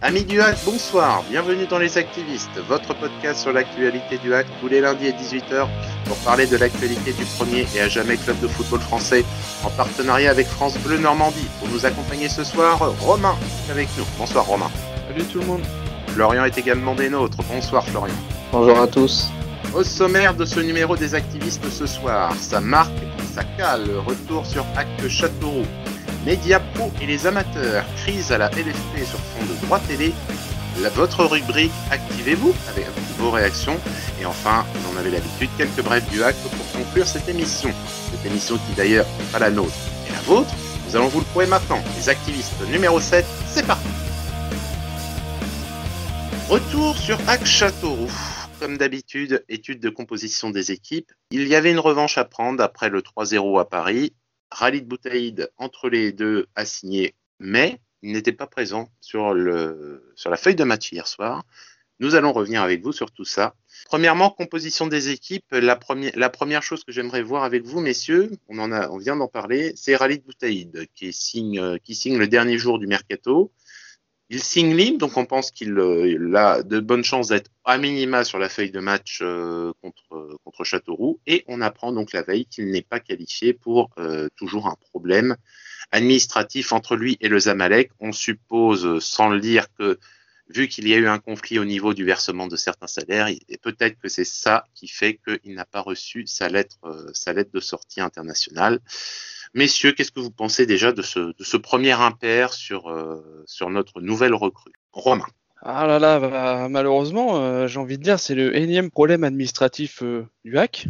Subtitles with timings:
[0.00, 4.68] Amis du hack, bonsoir, bienvenue dans Les Activistes, votre podcast sur l'actualité du hack tous
[4.68, 5.66] les lundis à 18h
[6.04, 9.24] pour parler de l'actualité du premier et à jamais club de football français
[9.64, 11.48] en partenariat avec France Bleu Normandie.
[11.58, 13.34] Pour nous accompagner ce soir, Romain
[13.66, 14.04] est avec nous.
[14.18, 14.70] Bonsoir Romain.
[15.08, 15.62] Salut tout le monde.
[16.14, 17.38] Florian est également des nôtres.
[17.52, 18.14] Bonsoir Florian.
[18.52, 19.30] Bonjour à tous.
[19.74, 22.92] Au sommaire de ce numéro des activistes ce soir, ça marque,
[23.34, 25.66] ça cale, retour sur Acte Châteauroux.
[26.28, 30.12] Média Pro et les amateurs, crise à la LFP sur fond de droit télé,
[30.94, 32.84] votre rubrique Activez-vous avec
[33.16, 33.80] vos réactions,
[34.20, 37.70] et enfin, vous en avez l'habitude, quelques brefs du hack pour conclure cette émission.
[38.10, 39.72] Cette émission qui d'ailleurs n'est pas la nôtre
[40.06, 40.54] et la vôtre,
[40.86, 41.82] nous allons vous le prouver maintenant.
[41.96, 43.88] Les activistes numéro 7, c'est parti
[46.50, 48.12] Retour sur Hack Châteauroux.
[48.60, 51.10] Comme d'habitude, étude de composition des équipes.
[51.30, 54.12] Il y avait une revanche à prendre après le 3-0 à Paris
[54.56, 60.54] Khalid Boutaïd entre les deux a signé, mais il n'était pas présent sur, la feuille
[60.54, 61.44] de match hier soir.
[62.00, 63.56] Nous allons revenir avec vous sur tout ça.
[63.86, 65.50] Premièrement, composition des équipes.
[65.50, 70.24] La première, chose que j'aimerais voir avec vous, messieurs, on, vient d'en parler, c'est Khalid
[70.24, 73.52] Boutaïd signe, qui signe le dernier jour du mercato.
[74.30, 78.24] Il signe libre, donc on pense qu'il euh, a de bonnes chances d'être à minima
[78.24, 81.18] sur la feuille de match euh, contre, contre Châteauroux.
[81.26, 85.34] Et on apprend donc la veille qu'il n'est pas qualifié pour euh, toujours un problème
[85.92, 87.90] administratif entre lui et le Zamalek.
[88.00, 89.98] On suppose, sans le dire, que
[90.50, 93.28] vu qu'il y a eu un conflit au niveau du versement de certains salaires,
[93.62, 97.60] peut-être que c'est ça qui fait qu'il n'a pas reçu sa lettre, sa lettre de
[97.60, 98.80] sortie internationale.
[99.54, 104.72] Messieurs, qu'est-ce que vous pensez déjà de ce, premier impair sur, euh, notre nouvelle recrue?
[104.92, 105.26] Romain.
[105.62, 110.02] Ah là là, bah, malheureusement, euh, j'ai envie de dire, c'est le énième problème administratif
[110.02, 110.86] euh, du hack.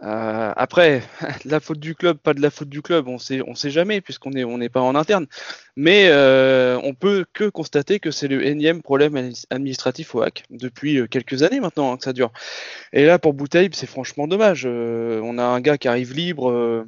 [0.00, 1.02] après,
[1.44, 3.70] de la faute du club, pas de la faute du club, on sait, on sait
[3.70, 5.26] jamais puisqu'on n'est pas en interne.
[5.76, 6.10] Mais
[6.82, 11.60] on peut que constater que c'est le énième problème administratif au hack depuis quelques années
[11.60, 12.32] maintenant hein, que ça dure.
[12.92, 14.64] Et là, pour Bouteille, c'est franchement dommage.
[14.64, 16.86] on a un gars qui arrive libre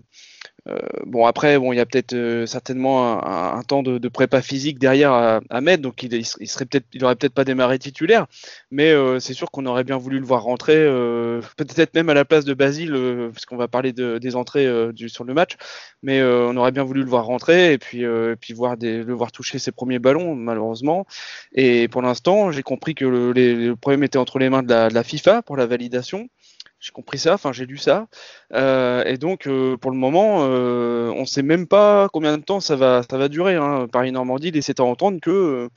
[0.69, 4.79] euh, bon après bon il y a peut-être euh, certainement un, temps de, prépa physique
[4.79, 8.27] derrière à, mettre donc il, il serait peut-être il aurait peut-être pas démarré titulaire.
[8.71, 10.75] Mais euh, c'est sûr qu'on aurait bien voulu le voir rentrer
[11.57, 12.93] peut-être même à la place de Basile
[13.33, 14.69] parce qu'on va parler de, des entrées
[15.09, 15.57] sur le match.
[16.03, 18.05] Mais on aurait bien voulu le voir rentrer et puis
[18.41, 21.07] puis voir le voir toucher ses premiers ballons malheureusement.
[21.53, 25.43] Et pour l'instant j'ai compris que le, problème était entre les mains de la FIFA
[25.43, 26.29] pour la validation
[26.83, 28.09] j'ai compris ça, enfin j'ai lu ça.
[28.53, 32.43] Euh, et donc euh, pour le moment, euh, on ne sait même pas combien de
[32.43, 33.55] temps ça va, ça va durer.
[33.55, 33.87] Hein.
[33.91, 35.69] Paris-Normandie laissait entendre que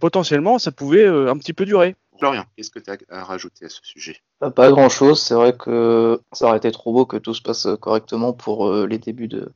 [0.00, 1.96] potentiellement ça pouvait un petit peu durer.
[2.18, 4.16] Florian, qu'est-ce que tu as à rajouter à ce sujet?
[4.38, 5.20] Pas grand-chose.
[5.20, 8.98] C'est vrai que ça aurait été trop beau que tout se passe correctement pour les
[8.98, 9.52] débuts de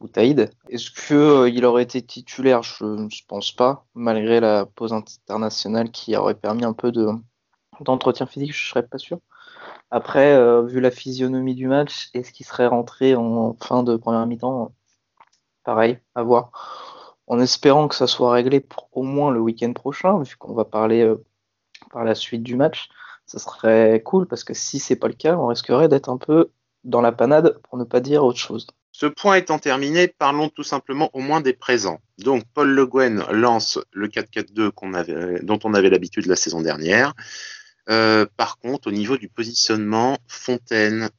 [0.00, 0.50] Boutaïd.
[0.68, 2.62] Est-ce qu'il aurait été titulaire?
[2.62, 6.92] Je ne pense pas, malgré la pause internationale qui aurait permis un peu
[7.80, 9.18] d'entretien physique, je ne serais pas sûr.
[9.90, 14.26] Après, euh, vu la physionomie du match, est-ce qu'il serait rentré en fin de première
[14.26, 14.72] mi-temps?
[15.64, 16.50] Pareil, à voir.
[17.26, 21.02] En espérant que ça soit réglé au moins le week-end prochain, vu qu'on va parler
[21.02, 21.24] euh,
[21.92, 22.88] par la suite du match,
[23.26, 26.50] ça serait cool parce que si c'est pas le cas, on risquerait d'être un peu
[26.84, 28.66] dans la panade pour ne pas dire autre chose.
[28.92, 31.98] Ce point étant terminé, parlons tout simplement au moins des présents.
[32.18, 37.12] Donc Paul Le Guen lance le 4-4-2 dont on avait l'habitude la saison dernière.
[37.88, 41.10] Euh, par contre, au niveau du positionnement, Fontaine,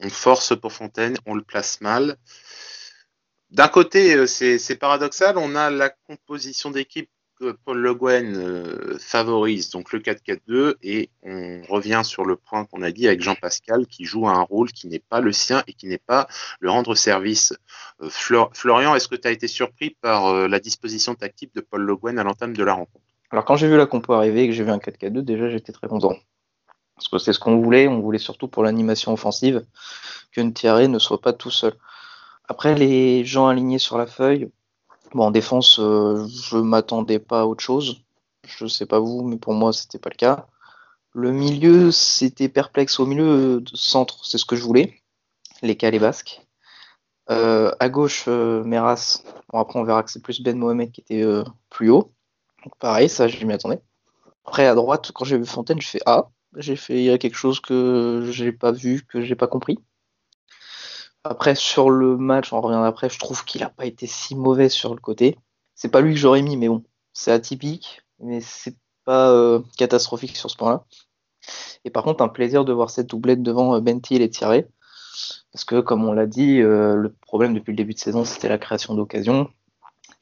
[0.00, 2.16] on force pour Fontaine, on le place mal.
[3.50, 8.98] D'un côté, euh, c'est paradoxal, on a la composition d'équipe que Paul Le Guen euh,
[8.98, 13.86] favorise, donc le 4-4-2, et on revient sur le point qu'on a dit avec Jean-Pascal,
[13.86, 16.28] qui joue un rôle qui n'est pas le sien et qui n'est pas
[16.60, 17.52] le rendre service.
[18.08, 22.18] Florian, est-ce que tu as été surpris par la disposition tactique de Paul Le Guen
[22.18, 23.05] à l'entame de la rencontre?
[23.30, 25.72] Alors quand j'ai vu la compo arriver et que j'ai vu un 4K2, déjà j'étais
[25.72, 26.14] très content.
[26.94, 29.64] Parce que c'est ce qu'on voulait, on voulait surtout pour l'animation offensive
[30.32, 31.74] que Thierry ne soit pas tout seul.
[32.48, 34.50] Après les gens alignés sur la feuille,
[35.12, 38.02] bon en défense euh, je m'attendais pas à autre chose.
[38.46, 40.46] Je sais pas vous, mais pour moi c'était pas le cas.
[41.12, 45.02] Le milieu, c'était perplexe au milieu de centre, c'est ce que je voulais.
[45.62, 46.42] Les Calais basques.
[47.30, 49.22] Euh, à gauche, euh, Meras.
[49.48, 51.24] Bon, après, on verra que c'est plus Ben Mohamed qui était
[51.70, 52.12] plus haut.
[52.78, 53.80] Pareil, ça, je m'y attendais.
[54.44, 58.28] Après, à droite, quand j'ai vu Fontaine, je fais Ah, j'ai fait quelque chose que
[58.30, 59.78] j'ai pas vu, que j'ai pas compris.
[61.24, 64.68] Après, sur le match, on revient après, je trouve qu'il a pas été si mauvais
[64.68, 65.36] sur le côté.
[65.74, 70.36] C'est pas lui que j'aurais mis, mais bon, c'est atypique, mais c'est pas euh, catastrophique
[70.36, 70.84] sur ce point-là.
[71.84, 74.64] Et par contre, un plaisir de voir cette doublette devant euh, Bentil et Thierry.
[75.52, 78.48] Parce que, comme on l'a dit, euh, le problème depuis le début de saison, c'était
[78.48, 79.50] la création d'occasions.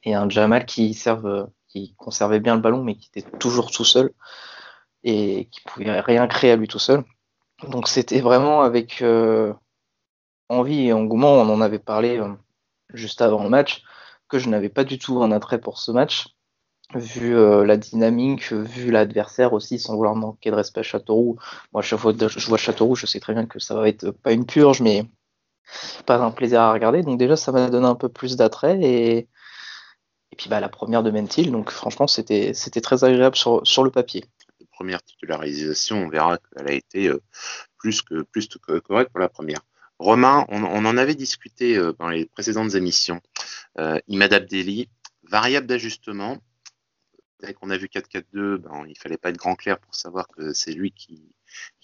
[0.04, 3.84] Et un Jamal qui serve qui conservait bien le ballon, mais qui était toujours tout
[3.84, 4.12] seul
[5.02, 7.04] et qui pouvait rien créer à lui tout seul.
[7.68, 9.52] Donc c'était vraiment avec euh,
[10.48, 12.32] envie et engouement, on en avait parlé euh,
[12.92, 13.82] juste avant le match,
[14.28, 16.28] que je n'avais pas du tout un attrait pour ce match,
[16.94, 21.38] vu euh, la dynamique, vu l'adversaire aussi, sans vouloir manquer de respect à Châteauroux.
[21.72, 24.10] Moi, chaque fois que je vois Châteauroux, je sais très bien que ça va être
[24.10, 25.04] pas une purge, mais
[26.06, 27.02] pas un plaisir à regarder.
[27.02, 29.28] Donc déjà, ça m'a donné un peu plus d'attrait et,
[30.34, 32.52] et puis bah, la première de Mentil, donc franchement, c'était
[32.82, 34.24] très agréable sur, le papier
[34.72, 37.22] première titularisation, on verra qu'elle a été euh,
[37.78, 38.48] plus que plus
[38.82, 39.60] correcte pour la première.
[40.00, 43.20] Romain, on, en avait discuté euh, dans les précédentes émissions.
[43.78, 44.88] Euh, Imad Abdelli,
[45.22, 46.38] variable d'ajustement.
[47.40, 50.52] Dès qu'on a vu 4-4-2, ben, il fallait pas être grand clair pour savoir que
[50.52, 51.32] c'est lui qui,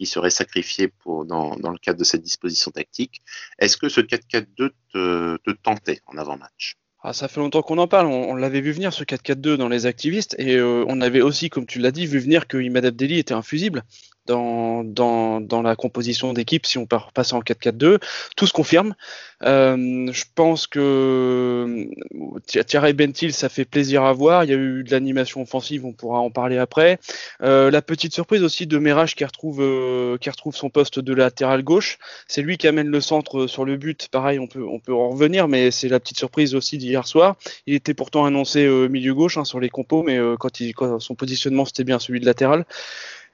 [0.04, 3.22] serait sacrifié dans, le cadre de cette disposition tactique.
[3.60, 6.76] Est-ce que ce 4-4-2 te, te tentait en avant-match?
[7.02, 8.06] Ah, ça fait longtemps qu'on en parle.
[8.06, 11.64] On, l'avait vu venir ce 4-4-2 dans les activistes et euh, on avait aussi, comme
[11.64, 13.84] tu l'as dit, vu venir que Imad Abdelli était infusible
[14.26, 17.98] dans, la composition d'équipe si on part passer en 4-4-2.
[18.36, 18.94] Tout se confirme.
[19.42, 24.44] Euh, je pense que euh, Thierry Bentil, ça fait plaisir à voir.
[24.44, 26.98] Il y a eu de l'animation offensive, on pourra en parler après.
[27.42, 29.60] Euh, la petite surprise aussi de Merage qui retrouve,
[30.52, 31.98] son poste de latéral gauche.
[32.26, 34.08] C'est lui qui amène le centre sur le but.
[34.10, 37.36] Pareil, on peut, en revenir, mais c'est la petite surprise aussi d'hier soir.
[37.66, 40.50] Il était pourtant annoncé milieu gauche hein, sur les compos, mais quand
[40.98, 42.66] son positionnement c'était bien celui de latéral.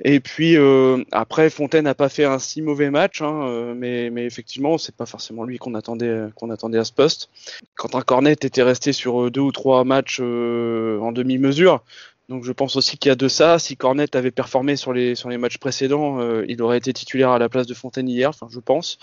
[0.04, 4.10] Et puis euh, après, Fontaine n'a pas fait un si mauvais match, hein, euh, mais,
[4.10, 7.30] mais, effectivement, c'est pas forcément lui qu'on attendait, qu'on attendait à ce poste.
[7.76, 11.82] Quand un Cornet était resté sur euh, deux ou trois matchs en demi-mesure,
[12.28, 13.58] donc je pense aussi qu'il y a de ça.
[13.58, 17.66] Si Cornet avait performé sur les, matchs précédents, il aurait été titulaire à la place
[17.66, 18.98] de Fontaine hier, je pense.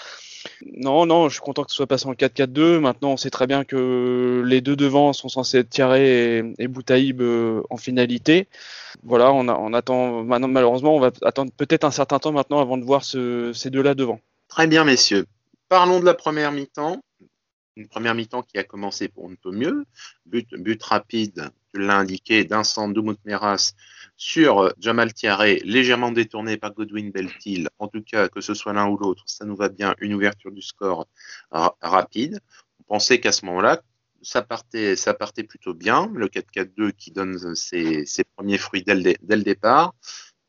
[0.75, 2.79] Non, non, je suis content que ce soit passé en 4-4-2.
[2.79, 6.01] Maintenant, on sait très bien que les deux devant sont censés être Thierry
[6.59, 7.21] et, Boutaïb
[7.69, 8.47] en finalité
[9.01, 12.83] voilà, on, attend maintenant malheureusement, on va attendre peut-être un certain temps maintenant avant de
[12.83, 14.19] voir ces deux-là devant.
[14.47, 15.25] Très bien, messieurs.
[15.69, 17.01] Parlons de la première mi-temps.
[17.75, 19.85] Une première mi-temps qui a commencé pour un peu mieux.
[20.25, 23.73] But, but rapide, tu l'as indiqué, de Meras
[24.15, 27.67] sur Jamal Thierry, légèrement détourné par Godwin Beltil.
[27.79, 29.95] En tout cas, que ce soit l'un ou l'autre, ça nous va bien.
[29.99, 31.07] Une ouverture du score
[31.81, 32.39] rapide.
[32.79, 33.81] On pensait qu'à ce moment-là,
[34.21, 36.11] ça partait, plutôt bien.
[36.13, 38.05] Le 4-4-2 qui donne ses,
[38.35, 39.93] premiers fruits dès le, départ.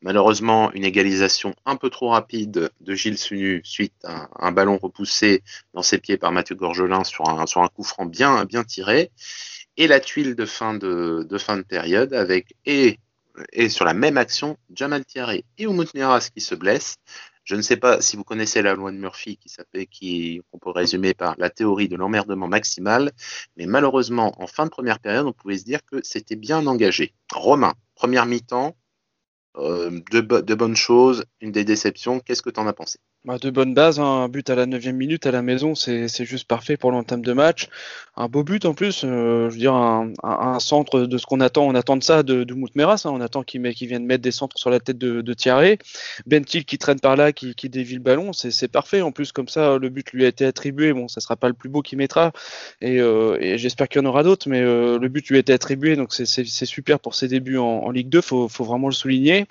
[0.01, 5.41] Malheureusement, une égalisation un peu trop rapide de Gilles Sunu suite à un ballon repoussé
[5.73, 9.11] dans ses pieds par Mathieu Gorgelin sur un, coup franc bien tiré.
[9.77, 12.99] Et la tuile de fin de, de fin de période avec et,
[13.51, 15.91] et sur la même action, Jamal Thierry et Oumout
[16.33, 16.97] qui se blessent.
[17.43, 20.57] Je ne sais pas si vous connaissez la loi de Murphy qui s'appelle, qui, qu'on
[20.57, 23.11] peut résumer par la théorie de l'emmerdement maximal,
[23.55, 27.13] mais malheureusement, en fin de première période, on pouvait se dire que c'était bien engagé.
[27.31, 28.75] Romain, première mi-temps,
[29.57, 32.19] euh, de, de, bonnes choses, une des déceptions.
[32.19, 32.99] Qu'est-ce que tu en as pensé?
[33.23, 34.23] Bah, De bonnes bases, hein.
[34.23, 37.33] un but à la 9 minute à la maison, c'est juste parfait pour l'entame de
[37.33, 37.69] match.
[38.17, 41.65] Un beau but en plus, euh, je veux dire, un, centre de ce qu'on attend.
[41.65, 43.11] On attend de ça de, Moutmeras, hein.
[43.13, 45.35] on attend qu'il qu vienne mettre des centres sur la tête de, de.
[46.25, 49.01] Bentil qui traîne par là, qui, dévie le ballon, c'est parfait.
[49.01, 50.93] En plus, comme ça, le but lui a été attribué.
[50.93, 52.31] Bon, ça sera pas le plus beau qu'il mettra,
[52.81, 55.53] et, euh, j'espère qu'il y en aura d'autres, mais euh, le but lui a été
[55.53, 59.44] attribué, donc c'est super pour ses débuts en, Ligue 2, faut, faut vraiment le souligner.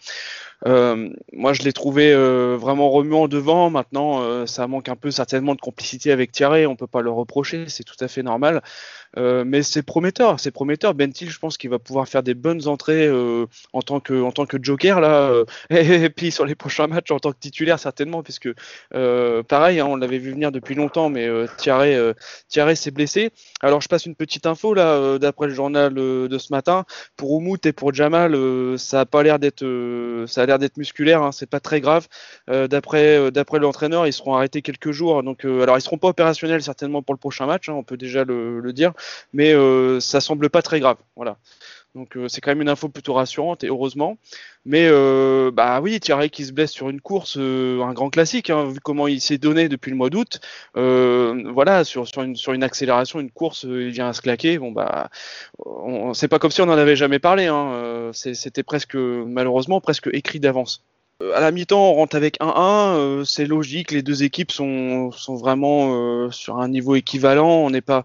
[0.67, 3.71] Euh, moi, je l'ai trouvé euh, vraiment remuant devant.
[3.71, 6.67] Maintenant, euh, ça manque un peu certainement de complicité avec Thierry.
[6.67, 8.63] On peut pas le reprocher, c'est tout à fait normal.
[9.17, 10.95] Euh, mais c'est prometteur, c'est prometteur.
[10.95, 14.33] Bentil, je pense qu'il va pouvoir faire des bonnes entrées euh, en tant que en
[14.33, 17.79] tant que joker là, euh, et, puis sur les prochains matchs en tant que titulaire
[17.79, 18.49] certainement, puisque
[19.49, 21.29] pareil, hein, on l'avait vu venir depuis longtemps, mais
[21.59, 21.97] Thierry,
[22.77, 23.31] s'est blessé.
[23.61, 26.85] Alors je passe une petite info là, d'après le journal de ce matin,
[27.17, 28.37] pour Oumout et pour Jamal,
[28.79, 29.65] ça a pas l'air d'être,
[30.27, 32.09] ça a l'air d'être musculaire, hein, c'est pas très grave.
[32.49, 37.03] d'après d'après l'entraîneur, ils seront arrêtés quelques jours, donc alors ils seront pas opérationnels certainement
[37.03, 38.93] pour le prochain match, hein, on peut déjà le dire
[39.33, 40.97] mais euh, ça semble pas très grave.
[41.17, 41.37] Voilà.
[41.95, 44.17] Donc euh, c'est quand même une info plutôt rassurante et heureusement.
[44.65, 48.65] Mais euh, bah oui, Thierry qui se blesse sur une course, un grand classique, hein,
[48.65, 50.41] vu comment il s'est donné depuis le mois d'août.
[50.75, 54.59] voilà, sur, sur, une, sur une accélération, une course, il vient à se claquer.
[54.59, 55.11] Bon bah,
[56.15, 57.47] c'est pas comme si on n'en avait jamais parlé.
[57.47, 58.11] Hein.
[58.13, 60.83] C'était presque, malheureusement, presque écrit d'avance.
[61.33, 63.93] À la mi-temps, on rentre avec 1-1, c'est logique.
[63.93, 67.49] Les deux équipes sont, sont vraiment sur un niveau équivalent.
[67.49, 68.05] On n'est pas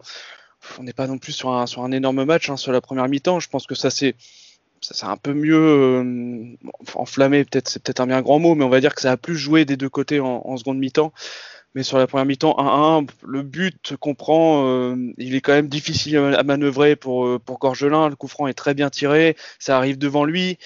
[0.77, 3.39] on n'est pas non plus sur un, sur énorme match hein, sur la première mi-temps.
[3.39, 4.15] Je pense que ça c'est
[4.81, 6.55] ça un peu mieux euh,
[6.95, 9.17] enflammé, peut-être c'est peut-être un bien grand mot, mais on va dire que ça a
[9.17, 11.13] plus joué des deux côtés en, seconde mi-temps.
[11.75, 15.67] Mais sur la première mi-temps, 1-1, le but qu'on prend, euh, il est quand même
[15.67, 18.09] difficile à manœuvrer pour, euh, pour Gorgelin.
[18.09, 20.57] Le coup franc est très bien tiré, ça arrive devant lui.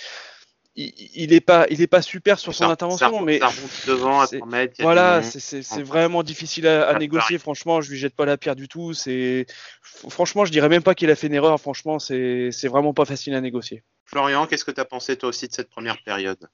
[0.75, 3.51] Il, n'est est pas, il est pas super sur son intervention, mais ça
[3.86, 4.75] devant à 3 mètres.
[4.80, 7.38] Voilà, c'est vraiment difficile à, négocier.
[7.38, 8.94] Franchement, je lui jette pas la pierre du tout.
[8.94, 9.46] C'est
[9.82, 11.60] franchement, je dirais même pas qu'il a fait une erreur.
[11.60, 13.84] Franchement, c'est vraiment pas facile à négocier.
[14.06, 16.50] Florian, qu'est-ce que tu as pensé toi aussi de cette première période?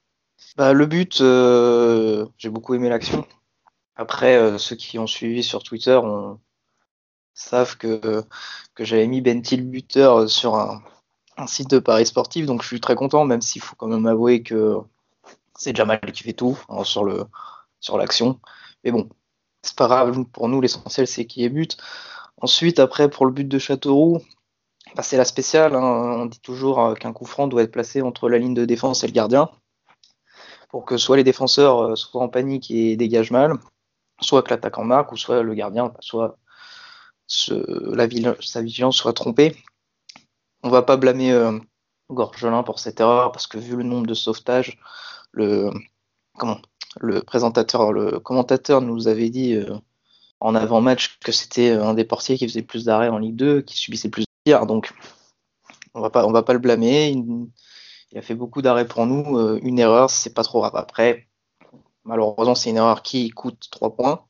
[0.55, 3.25] Bah, le but, euh, j'ai beaucoup aimé l'action.
[3.95, 5.99] Après, euh, ceux qui ont suivi sur Twitter
[7.33, 8.23] savent que,
[8.75, 10.81] que j'avais mis Bentil buteur sur un,
[11.48, 14.43] site de Paris sportif, donc je suis très content, même s'il faut quand même avouer
[14.43, 14.77] que
[15.58, 18.39] c'est Jamal qui fait tout hein, sur l'action.
[18.84, 19.10] Mais bon,
[19.62, 21.77] c'est pas grave, pour nous l'essentiel c'est qui est but.
[22.41, 24.22] Ensuite, après pour le but de Châteauroux,
[24.96, 25.75] bah, c'est la spéciale.
[25.75, 25.81] Hein.
[25.81, 29.03] On dit toujours euh, qu'un coup franc doit être placé entre la ligne de défense
[29.03, 29.50] et le gardien
[30.69, 33.55] pour que soit les défenseurs euh, soient en panique et dégagent mal,
[34.22, 36.38] soit que l'attaquant marque, ou soit le gardien, bah, soit
[37.50, 38.08] la,
[38.39, 39.55] sa vigilance soit trompée.
[40.63, 41.57] On va pas blâmer euh,
[42.09, 44.77] Gorgelin pour cette erreur, parce que vu le nombre de sauvetages,
[45.31, 45.71] le,
[46.37, 46.59] comment,
[46.99, 49.77] le présentateur, le commentateur nous avait dit euh,
[50.39, 53.77] en avant-match que c'était un des portiers qui faisait plus d'arrêts en Ligue 2, qui
[53.77, 54.93] subissait plus de tirs, donc
[55.93, 57.15] on va pas, va pas le blâmer.
[58.11, 59.37] Il a fait beaucoup d'arrêts pour nous.
[59.37, 60.75] Euh, une erreur, c'est pas trop grave.
[60.75, 61.27] Après,
[62.03, 64.25] malheureusement, c'est une erreur qui coûte 3 points.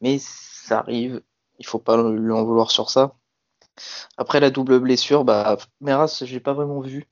[0.00, 1.22] Mais ça arrive.
[1.58, 3.14] Il faut pas lui en vouloir sur ça.
[4.16, 7.06] Après la double blessure, bah, Meras, j'ai pas vraiment vu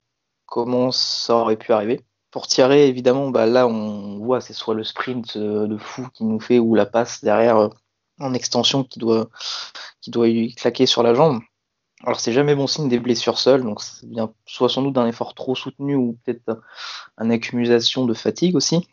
[0.47, 2.01] comment ça aurait pu arriver.
[2.31, 6.25] Pour tirer, évidemment, bah, là, on voit, c'est soit le sprint euh, de fou qui
[6.25, 7.69] nous fait ou la passe derrière euh,
[8.21, 9.29] en extension qui doit,
[10.01, 11.41] qui lui claquer sur la jambe.
[12.05, 15.07] Alors c'est jamais bon signe des blessures seules, donc ça vient soit sans doute d'un
[15.07, 16.61] effort trop soutenu ou peut-être
[17.19, 18.87] une accumulation de fatigue aussi.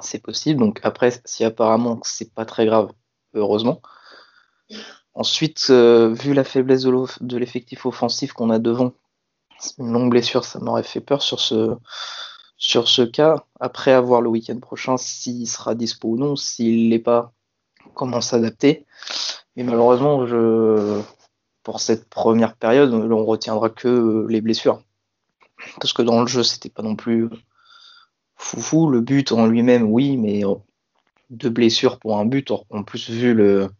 [0.00, 0.60] C'est possible.
[0.60, 2.92] Donc après, si apparemment c'est pas très grave,
[3.34, 3.80] heureusement.
[5.14, 8.92] Ensuite, euh, vu la faiblesse de l'effectif offensif qu'on a devant,
[9.78, 11.76] une longue blessure, ça m'aurait fait peur sur ce,
[12.56, 13.44] sur ce cas.
[13.60, 17.32] Après avoir le week-end prochain, s'il sera dispo ou non, s'il l'est pas,
[17.94, 18.86] comment s'adapter.
[19.56, 20.26] Mais malheureusement,
[21.62, 24.82] pour cette première période, on retiendra que les blessures.
[25.80, 27.28] Parce que dans le jeu, c'était pas non plus
[28.36, 28.88] foufou.
[28.88, 30.54] Le but en lui-même, oui, mais euh,
[31.30, 32.50] deux blessures pour un but.
[32.50, 33.70] En plus, vu, le,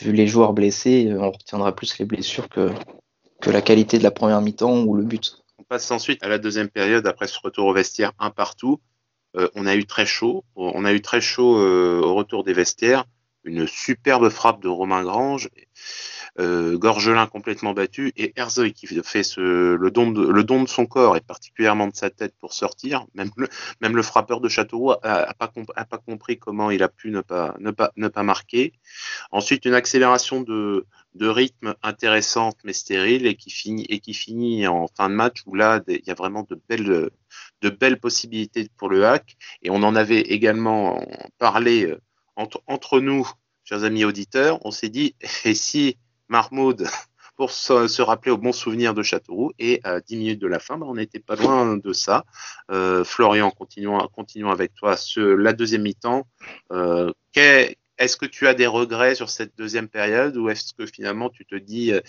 [0.00, 2.70] vu les joueurs blessés, on retiendra plus les blessures que,
[3.46, 5.36] la qualité de la première mi-temps ou le but.
[5.58, 8.80] On passe ensuite à la deuxième période, après ce retour au vestiaire un partout.
[9.36, 10.44] Euh, on a eu très chaud.
[10.54, 13.04] On a eu très chaud au retour des vestiaires.
[13.44, 15.48] Une superbe frappe de Romain Grange
[16.40, 20.68] euh, Gorgelin complètement battu et Herzog qui fait ce, le, don de, le don de
[20.68, 23.06] son corps et particulièrement de sa tête pour sortir.
[23.14, 23.48] Même le,
[23.80, 27.20] même le frappeur de Châteauroux a, pas, a pas compris comment il a pu ne
[27.20, 28.72] pas, ne pas, ne pas marquer.
[29.30, 34.66] Ensuite, une accélération de, de rythme intéressante mais stérile et qui finit et qui finit
[34.66, 37.10] en fin de match où là il y a vraiment de belles
[37.60, 41.04] de belles possibilités pour le hack et on en avait également
[41.38, 42.00] parlé euh,
[42.36, 43.30] entre, entre nous
[43.64, 45.98] chers amis auditeurs on s'est dit et si
[47.36, 49.52] Pour se, rappeler au bon souvenir de Châteauroux.
[49.58, 52.24] Et à 10 minutes de la fin, bah, on n'était pas loin de ça.
[52.70, 53.98] Euh, Florian, continuons,
[54.50, 54.96] avec toi.
[54.96, 56.26] sur la deuxième mi-temps,
[56.72, 61.30] euh, est-ce que tu as des regrets sur cette deuxième période ou est-ce que finalement
[61.30, 62.00] tu te dis euh,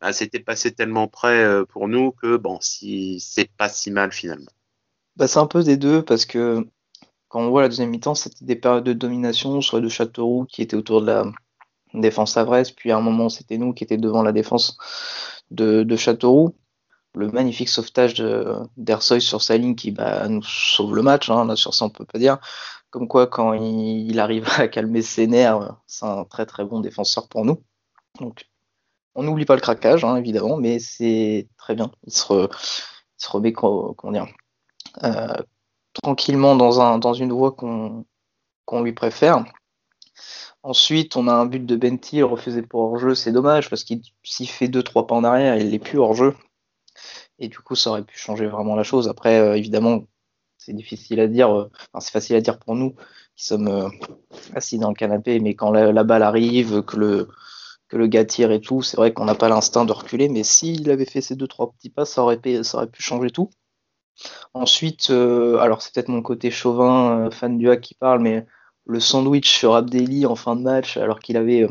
[0.00, 4.52] bah, c'était passé tellement près pour nous que bon, si c'est pas si mal finalement?
[5.16, 6.66] Bah, C'est un peu des deux parce que
[7.28, 10.62] quand on voit la deuxième mi-temps, c'était des périodes de domination, soit de Châteauroux qui
[10.62, 11.24] était autour de la,
[11.94, 14.76] défense Vresse, puis à un moment c'était nous qui étions devant la défense
[15.50, 16.54] de, Châteauroux.
[17.14, 18.22] Le magnifique sauvetage
[18.76, 21.90] d'Ersoy sur sa ligne qui bah, nous sauve le match, hein, là sur ça on
[21.90, 22.38] peut pas dire.
[22.90, 27.28] Comme quoi quand il, arrive à calmer ses nerfs, c'est un très très bon défenseur
[27.28, 27.62] pour nous.
[28.20, 28.46] Donc
[29.14, 31.90] on n'oublie pas le craquage hein, évidemment, mais c'est très bien.
[32.06, 32.48] Il se,
[33.28, 34.28] remet comment dire,
[35.02, 35.42] euh,
[35.92, 38.04] tranquillement dans, un, dans une voie qu'on
[38.82, 39.44] lui préfère.
[40.62, 43.14] Ensuite, on a un but de Bentil refusé pour hors-jeu.
[43.14, 46.34] C'est dommage parce qu'il s'il fait 2-3 pas en arrière, il n'est plus hors-jeu.
[47.38, 49.08] Et du coup, ça aurait pu changer vraiment la chose.
[49.08, 50.04] Après, euh, évidemment,
[50.58, 51.54] c'est difficile à dire.
[51.56, 52.94] Euh, enfin, c'est facile à dire pour nous
[53.36, 53.88] qui sommes euh,
[54.54, 57.28] assis dans le canapé, mais quand la, balle arrive, que le,
[57.88, 60.28] que le gars tire et tout, c'est vrai qu'on n'a pas l'instinct de reculer.
[60.28, 63.50] Mais s'il avait fait ces 2-3 petits pas, ça aurait, ça aurait pu changer tout.
[64.54, 68.46] Ensuite, alors c'est peut-être mon côté chauvin, fan du hack qui parle, mais
[68.88, 71.68] le sandwich sur Abdelli en fin de match alors qu'il avait euh,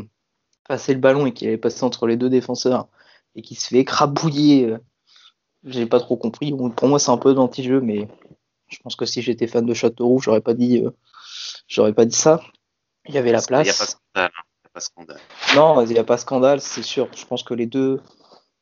[0.68, 2.88] passé le ballon et qu'il avait passé entre les deux défenseurs
[3.36, 4.68] et qu'il se fait écrabouiller.
[4.68, 4.78] Euh,
[5.64, 6.54] j'ai pas trop compris.
[6.76, 8.08] Pour moi, c'est un peu d'anti-jeu, mais
[8.68, 10.92] je pense que si j'étais fan de Châteauroux, j'aurais pas dit, euh,
[11.68, 12.40] j'aurais pas dit ça.
[13.08, 13.68] Il y avait la place.
[13.68, 14.32] Il n'y a pas scandale.
[14.38, 14.44] hein.
[14.62, 15.20] Il y a pas scandale.
[15.56, 17.10] Non, il n'y a pas scandale, c'est sûr.
[17.18, 18.00] Je pense que les deux,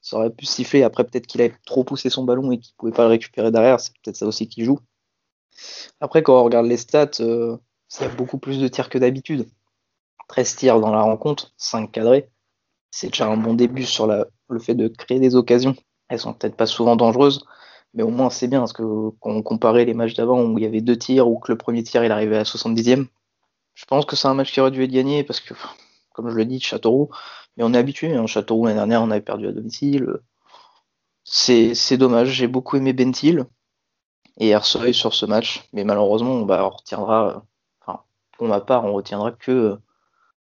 [0.02, 0.84] ça aurait pu siffler.
[0.84, 3.52] Après, peut-être qu'il a trop poussé son ballon et qu'il ne pouvait pas le récupérer
[3.52, 3.80] derrière.
[3.80, 4.80] C'est peut-être ça aussi qui joue.
[6.00, 7.58] Après, quand on regarde les stats, euh,
[8.02, 9.48] a beaucoup plus de tirs que d'habitude.
[10.28, 12.30] 13 tirs dans la rencontre, 5 cadrés.
[12.92, 15.76] C'est déjà un bon début sur le fait de créer des occasions.
[16.08, 17.46] Elles sont peut-être pas souvent dangereuses,
[17.94, 18.84] mais au moins c'est bien parce que
[19.20, 21.58] quand on comparait les matchs d'avant où il y avait deux tirs ou que le
[21.58, 23.08] premier tir il arrivait à 70e,
[23.74, 25.54] je pense que c'est un match qui aurait dû être gagné parce que,
[26.14, 27.10] comme je le dis, Châteauroux,
[27.58, 28.16] mais on est habitué.
[28.16, 30.08] Hein, Châteauroux l'année dernière on avait perdu à domicile.
[31.24, 32.30] C'est c'est dommage.
[32.30, 33.46] J'ai beaucoup aimé Bentil
[34.40, 37.46] et Ersoy sur ce match, mais malheureusement bah, on retiendra,
[38.38, 39.78] pour ma part on retiendra que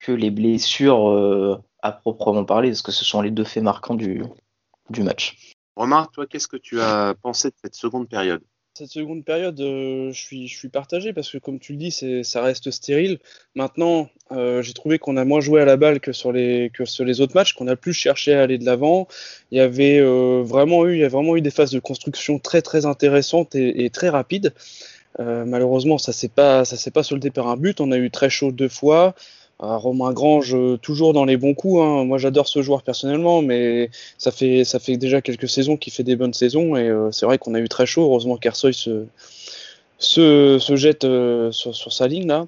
[0.01, 3.95] que les blessures euh, à proprement parler, parce que ce sont les deux faits marquants
[3.95, 4.23] du,
[4.91, 5.55] du match.
[5.77, 8.43] Romain, toi, qu'est-ce que tu as pensé de cette seconde période?
[8.77, 11.91] Cette seconde période, euh, je, suis, je suis partagé parce que, comme tu le dis,
[11.91, 13.19] c'est, ça reste stérile.
[13.55, 16.85] Maintenant, euh, j'ai trouvé qu'on a moins joué à la balle que sur les, que
[16.85, 19.07] sur les autres matchs, qu'on a plus cherché à aller de l'avant.
[19.53, 22.39] Il y avait euh, vraiment eu, il y a vraiment eu des phases de construction
[22.39, 24.53] très très intéressantes et, et très rapides.
[25.21, 27.81] Euh, malheureusement, ça s'est pas, ça s'est pas soldé par un but.
[27.81, 29.15] On a eu très chaud deux fois.
[29.63, 31.81] Euh, Romain Grange, euh, toujours dans les bons coups.
[31.81, 32.05] Hein.
[32.05, 36.03] Moi, j'adore ce joueur personnellement, mais ça fait, ça fait déjà quelques saisons qu'il fait
[36.03, 36.77] des bonnes saisons.
[36.77, 38.03] Et c'est vrai qu'on a eu très chaud.
[38.03, 39.07] Heureusement qu'Ersoy se,
[39.99, 41.03] se, se jette
[41.53, 42.47] sur, sur, sa ligne là.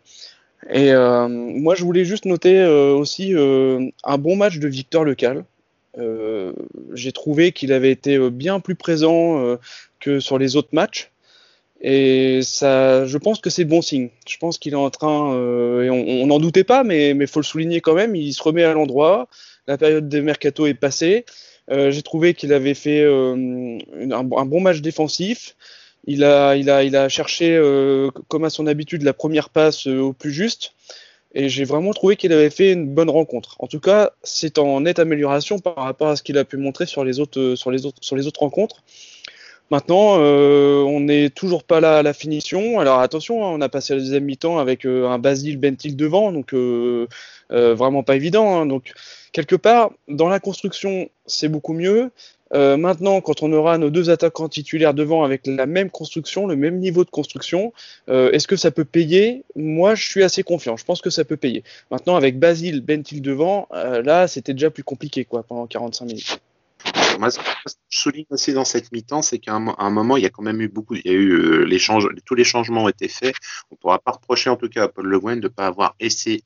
[0.69, 0.93] Et
[1.29, 5.45] moi, je voulais juste noter aussi un bon match de Victor Lecal.
[6.95, 9.57] J'ai trouvé qu'il avait été bien plus présent
[10.01, 11.13] que sur les autres matchs.
[11.81, 14.09] Et ça, je pense que c'est bon signe.
[14.27, 17.45] Je pense qu'il est en train, euh, on n'en doutait pas, mais il faut le
[17.45, 19.29] souligner quand même, il se remet à l'endroit.
[19.67, 21.27] La période de mercato est passée.
[21.71, 23.79] Euh, J'ai trouvé qu'il avait fait euh,
[24.11, 25.57] un, bon match défensif.
[26.07, 27.61] Il a, il a, il a cherché,
[28.29, 30.73] comme à son habitude, la première passe au plus juste.
[31.35, 33.57] Et j'ai vraiment trouvé qu'il avait fait une bonne rencontre.
[33.59, 36.87] En tout cas, c'est en nette amélioration par rapport à ce qu'il a pu montrer
[36.87, 38.85] sur les autres, sur les autres, sur les autres rencontres.
[39.71, 42.79] Maintenant, euh, on n'est toujours pas là à la finition.
[42.79, 46.31] Alors attention, hein, on a passé la deuxième mi-temps avec euh, un Basile Bentil devant,
[46.31, 47.09] donc euh,
[47.51, 48.61] vraiment pas évident.
[48.61, 48.67] Hein.
[48.67, 48.93] Donc
[49.33, 52.11] quelque part, dans la construction, c'est beaucoup mieux.
[52.53, 56.79] maintenant, quand on aura nos deux attaquants titulaires devant avec la même construction, le même
[56.79, 57.73] niveau de construction,
[58.09, 59.43] est-ce que ça peut payer?
[59.57, 60.77] Moi, je suis assez confiant.
[60.77, 61.65] Je pense que ça peut payer.
[61.91, 66.41] Maintenant, avec Basile Bentil devant, là, c'était déjà plus compliqué quoi pendant 45 minutes.
[67.19, 67.45] Moi, ce que
[67.91, 70.61] je souligne aussi dans cette mi-temps, c'est qu'à un, moment, il y a quand même
[70.61, 73.35] eu beaucoup, il y a eu euh, les change, tous les changements ont été faits.
[73.71, 75.67] On ne pourra pas reprocher, en tout cas, à Paul Le Guen de ne pas
[75.67, 76.43] avoir essayé,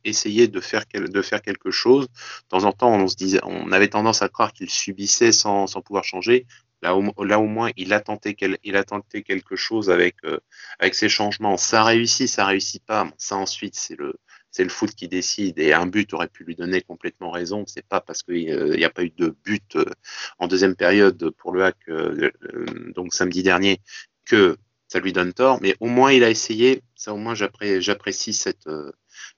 [0.48, 2.06] de, faire quelque chose.
[2.08, 5.66] De temps en temps, on, se disait, on avait tendance à croire qu'il subissait sans,
[5.84, 6.46] pouvoir changer.
[6.82, 10.38] Là au, moins, il a tenté, quelque chose avec, euh,
[10.92, 11.56] ses changements.
[11.56, 13.06] Ça réussit, ça réussit pas.
[13.18, 14.14] Ça, ensuite, c'est le,
[14.50, 17.64] c'est le foot qui décide et un but aurait pu lui donner complètement raison.
[17.66, 19.84] C'est pas parce qu'il n'y euh, a pas eu de but euh,
[20.38, 22.30] en deuxième période pour le hack euh,
[22.94, 23.80] donc samedi dernier
[24.24, 24.56] que
[24.88, 26.82] ça lui donne tort, mais au moins il a essayé.
[26.96, 28.68] Ça au moins j'apprécie cette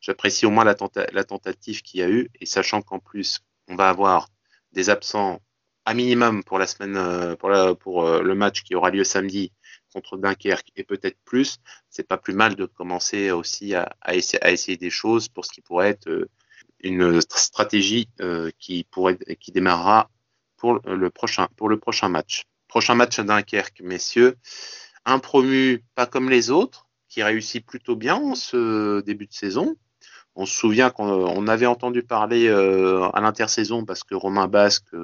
[0.00, 0.74] j'apprécie au moins la,
[1.12, 4.28] la tentative qu'il y a eu et sachant qu'en plus on va avoir
[4.72, 5.40] des absents
[5.84, 9.52] à minimum pour la semaine pour le match qui aura lieu samedi
[9.92, 11.58] contre Dunkerque et peut-être plus,
[11.90, 15.90] c'est pas plus mal de commencer aussi à, essayer, des choses pour ce qui pourrait
[15.90, 16.28] être euh,
[16.80, 20.10] une stratégie euh, qui pourrait qui démarrera
[20.56, 22.44] pour le prochain pour le prochain match.
[22.68, 24.36] Prochain match à Dunkerque, messieurs.
[25.04, 29.76] Un promu pas comme les autres, qui réussit plutôt bien en ce début de saison.
[30.34, 34.94] On se souvient qu'on avait entendu parler euh, à l'intersaison parce que Romain Basque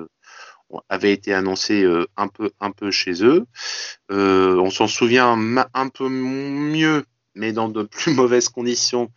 [0.89, 3.47] avait été annoncé euh, un peu un peu chez eux.
[4.11, 5.37] Euh, on s'en souvient
[5.75, 7.05] un peu mieux,
[7.35, 9.11] mais dans de plus mauvaises conditions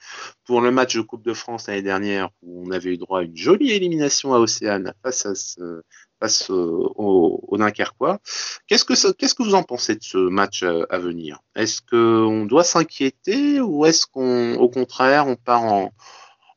[0.46, 3.24] pour le match de Coupe de France l'année dernière où on avait eu droit à
[3.24, 5.82] une jolie élimination à Océane face à ce,
[6.20, 8.20] face au, au Dunkerquois.
[8.68, 11.40] Qu'est-ce que que vous en pensez de ce match à venir?
[11.56, 15.92] Est-ce qu'on doit s'inquiéter ou est-ce qu'on au contraire on part en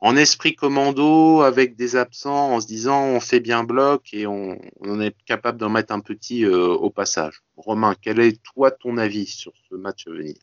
[0.04, 4.58] en esprit commando avec des absents en se disant on fait bien bloc et on,
[5.00, 7.42] est capable d'en mettre un petit euh, au passage.
[7.56, 10.34] Romain, quel est toi ton avis sur ce match à venir?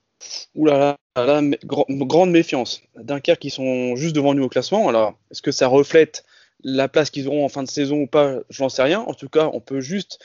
[0.56, 2.82] Ouh là là, là grand, grande méfiance.
[2.96, 4.90] Dunkerque qui sont juste devant nous au classement.
[4.90, 6.26] Alors, est-ce que ça reflète
[6.64, 8.38] la place qu'ils auront en fin de saison ou pas?
[8.50, 9.02] J'en sais rien.
[9.02, 10.18] En tout cas, on peut juste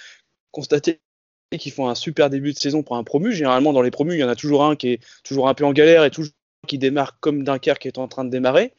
[0.50, 0.98] constater
[1.58, 3.32] qu'ils font un super début de saison pour un promu.
[3.32, 5.66] Généralement, dans les promus, il y en a toujours un qui est toujours un peu
[5.66, 6.32] en galère et toujours
[6.66, 8.72] qui démarre comme Dunkerque est en train de démarrer.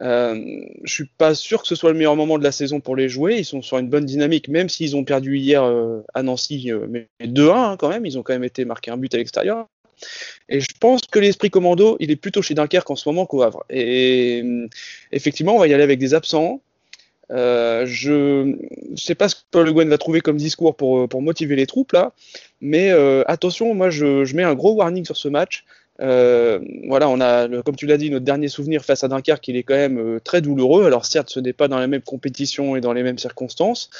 [0.00, 2.96] Euh, je suis pas sûr que ce soit le meilleur moment de la saison pour
[2.96, 3.36] les jouer.
[3.38, 6.86] Ils sont sur une bonne dynamique, même s'ils ont perdu hier euh, à Nancy, euh,
[6.88, 8.06] mais 2-1 hein, quand même.
[8.06, 9.66] Ils ont quand même été marqués un but à l'extérieur.
[10.48, 13.42] Et je pense que l'esprit commando, il est plutôt chez Dunkerque en ce moment qu'au
[13.42, 13.64] Havre.
[13.68, 14.44] Et
[15.10, 16.60] effectivement, on va y aller avec des absents.
[17.30, 18.44] Euh, je
[18.90, 21.56] ne sais pas ce que Paul Le Guen va trouver comme discours pour, pour motiver
[21.56, 22.12] les troupes là,
[22.60, 25.64] mais euh, attention, moi je, mets un gros warning sur ce match.
[26.00, 29.56] Euh, voilà, on a, comme tu l'as dit, notre dernier souvenir face à Dunkerque, il
[29.56, 30.84] est quand même euh, très douloureux.
[30.86, 33.90] Alors certes, ce n'est pas dans la même compétition et dans les mêmes circonstances.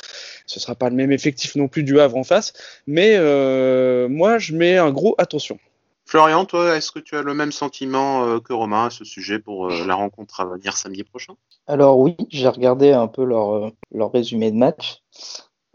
[0.46, 2.52] Ce sera pas le même effectif non plus du Havre en face,
[2.86, 5.58] mais euh, moi je mets un gros attention.
[6.06, 9.38] Florian, toi, est-ce que tu as le même sentiment euh, que Romain à ce sujet
[9.38, 11.34] pour euh, la rencontre à venir samedi prochain?
[11.66, 15.02] Alors oui, j'ai regardé un peu leur, leur résumé de match.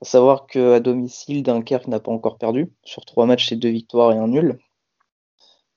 [0.01, 2.71] À savoir qu'à domicile, Dunkerque n'a pas encore perdu.
[2.83, 4.57] Sur trois matchs, c'est deux victoires et un nul.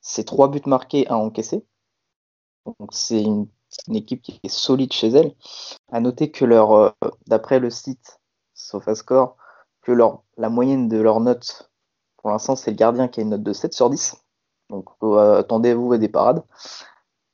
[0.09, 1.67] C'est trois buts marqués, un encaissé.
[2.65, 3.49] Donc c'est une,
[3.93, 5.35] équipe qui est solide chez elle.
[5.91, 6.95] À noter que leur,
[7.27, 8.21] d'après le site
[8.55, 9.37] SofaScore,
[9.83, 11.73] que leur, la moyenne de leur note,
[12.19, 14.17] pour l'instant, c'est le gardien qui a une note de 7 sur 10.
[14.71, 16.45] Donc euh, attendez-vous à des parades.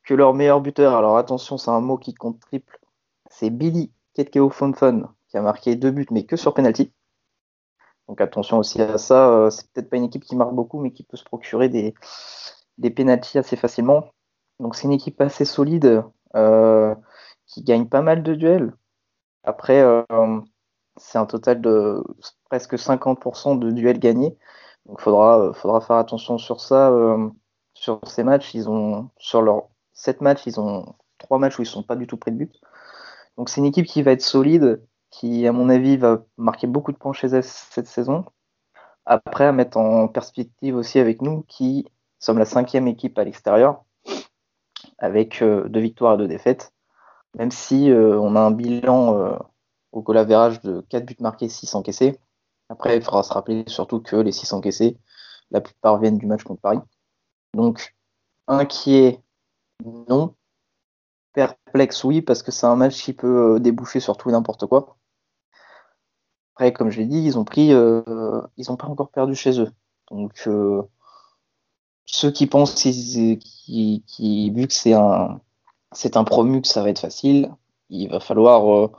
[0.04, 2.80] Que leur meilleur buteur, alors attention, c'est un mot qui compte triple,
[3.30, 6.90] c'est Billy Ketkeo Fonfon qui a marqué deux buts, mais que sur penalty.
[8.08, 9.28] Donc attention aussi à ça.
[9.28, 11.94] Euh, c'est peut-être pas une équipe qui marque beaucoup, mais qui peut se procurer des,
[12.78, 14.10] des pénalties assez facilement.
[14.60, 16.04] Donc c'est une équipe assez solide
[16.36, 16.94] euh,
[17.46, 18.74] qui gagne pas mal de duels.
[19.44, 20.02] Après, euh,
[20.96, 22.02] c'est un total de
[22.48, 24.36] presque 50% de duels gagnés.
[24.86, 26.90] Donc faudra, faudra faire attention sur ça.
[26.90, 27.28] Euh,
[27.74, 31.66] sur ces matchs, ils ont sur leurs 7 matchs, ils ont 3 matchs où ils
[31.66, 32.60] sont pas du tout près de but.
[33.36, 36.92] Donc c'est une équipe qui va être solide, qui à mon avis va marquer beaucoup
[36.92, 38.24] de points chez elle cette saison.
[39.06, 41.86] Après, à mettre en perspective aussi avec nous, qui
[42.22, 43.84] sommes la cinquième équipe à l'extérieur,
[44.98, 46.72] avec euh, deux victoires et deux défaites.
[47.36, 49.36] Même si euh, on a un bilan euh,
[49.92, 52.18] au goal de 4 buts marqués, 6 encaissés.
[52.68, 54.98] Après, il faudra se rappeler surtout que les 6 encaissés,
[55.50, 56.80] la plupart viennent du match contre Paris.
[57.54, 57.94] Donc,
[58.46, 59.20] inquiet,
[59.84, 60.34] non.
[61.34, 64.96] Perplexe, oui, parce que c'est un match qui peut déboucher sur tout et n'importe quoi.
[66.54, 69.70] Après, comme je l'ai dit, ils ont pris, ils n'ont pas encore perdu chez eux.
[70.10, 70.82] Donc, euh,
[72.06, 74.02] ceux qui pensent, qui,
[74.50, 75.40] vu que c'est un,
[75.92, 77.50] c'est un promu, que ça va être facile,
[77.90, 78.90] il va falloir euh,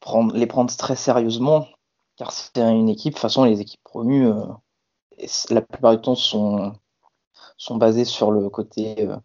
[0.00, 1.66] prendre, les prendre très sérieusement,
[2.16, 4.44] car c'est une équipe, de toute façon, les équipes promues, euh,
[5.50, 6.74] la plupart du temps, sont,
[7.56, 9.16] sont basées sur le côté euh,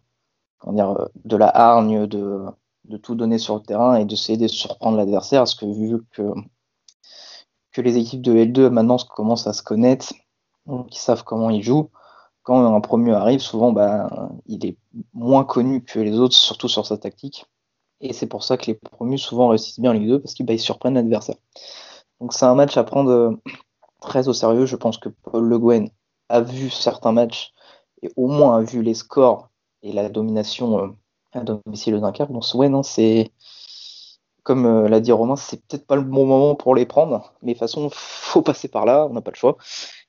[1.24, 2.46] de la hargne, de,
[2.84, 6.32] de tout donner sur le terrain et d'essayer de surprendre l'adversaire, parce que vu que,
[7.72, 10.12] que les équipes de L2 maintenant commencent à se connaître,
[10.66, 11.90] donc ils savent comment ils jouent,
[12.42, 14.76] quand un promu arrive, souvent, bah, il est
[15.14, 17.46] moins connu que les autres, surtout sur sa tactique.
[18.00, 20.46] Et c'est pour ça que les promus souvent réussissent bien en Ligue 2, parce qu'ils
[20.46, 21.36] bah, surprennent l'adversaire.
[22.20, 23.42] Donc c'est un match à prendre euh,
[24.00, 24.66] très au sérieux.
[24.66, 25.90] Je pense que Paul Le Guen
[26.28, 27.52] a vu certains matchs,
[28.02, 29.50] et au moins a vu les scores
[29.82, 30.88] et la domination euh,
[31.32, 32.32] à domicile de Dunkerque.
[32.32, 33.32] Donc ouais, non, c'est...
[34.42, 37.52] Comme euh, l'a dit Romain, c'est peut-être pas le bon moment pour les prendre, mais
[37.52, 39.58] de toute façon, faut passer par là, on n'a pas le choix,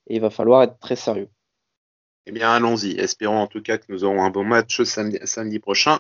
[0.08, 1.30] et il va falloir être très sérieux.
[2.27, 2.99] Eh bien, allons-y.
[2.99, 5.99] Espérons en tout cas que nous aurons un bon match samedi, prochain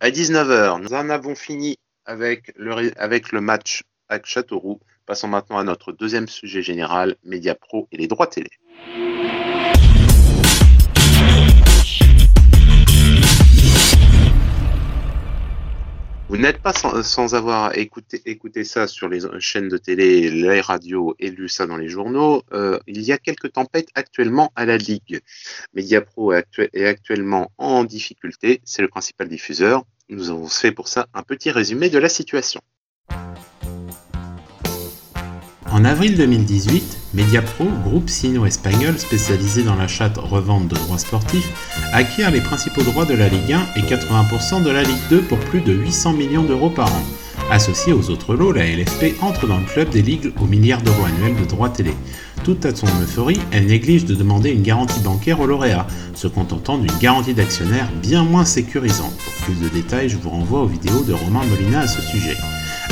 [0.00, 0.82] à 19h.
[0.82, 4.80] Nous en avons fini avec le, avec le match à Châteauroux.
[5.06, 8.50] Passons maintenant à notre deuxième sujet général, Média Pro et les droits télé.
[16.32, 21.30] Vous n'êtes pas sans, avoir écouté, ça sur les chaînes de télé, les radios et
[21.30, 22.42] lu ça dans les journaux.
[22.54, 25.20] Euh, il y a quelques tempêtes actuellement à la Ligue.
[25.74, 28.62] Mediapro est, est actuellement en difficulté.
[28.64, 29.84] C'est le principal diffuseur.
[30.08, 32.62] Nous avons fait pour ça un petit résumé de la situation.
[35.66, 41.50] En avril 2018, Mediapro, groupe sino-espagnol spécialisé dans l'achat-revente de droits sportifs,
[41.92, 45.38] acquiert les principaux droits de la Ligue 1 et 80% de la Ligue 2 pour
[45.38, 47.02] plus de 800 millions d'euros par an.
[47.50, 51.04] Associée aux autres lots, la LFP entre dans le club des ligues aux milliards d'euros
[51.04, 51.92] annuels de droits télé.
[52.44, 56.78] Toute à son euphorie, elle néglige de demander une garantie bancaire aux lauréats, se contentant
[56.78, 59.16] d'une garantie d'actionnaire bien moins sécurisante.
[59.18, 62.38] Pour plus de détails, je vous renvoie aux vidéos de Romain Molina à ce sujet.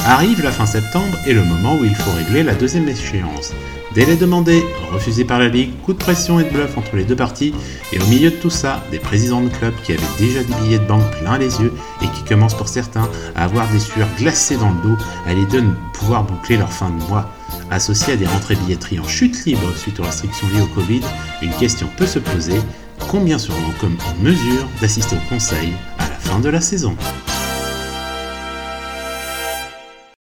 [0.05, 3.53] Arrive la fin septembre et le moment où il faut régler la deuxième échéance.
[3.95, 7.17] Délai demandé, refusé par la Ligue, coup de pression et de bluff entre les deux
[7.17, 7.53] parties,
[7.93, 10.79] et au milieu de tout ça, des présidents de clubs qui avaient déjà des billets
[10.79, 14.57] de banque plein les yeux et qui commencent pour certains à avoir des sueurs glacées
[14.57, 17.29] dans le dos à l'idée de pouvoir boucler leur fin de mois.
[17.73, 21.03] Associé à des rentrées billetteries en chute libre suite aux restrictions liées au Covid,
[21.43, 22.61] une question peut se poser,
[23.09, 26.97] combien seront en mesure d'assister au conseil à la fin de la saison?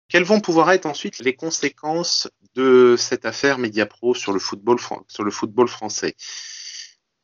[0.09, 5.23] Quelles vont pouvoir être ensuite les conséquences de cette affaire Mediapro sur le football, sur
[5.23, 6.15] le football français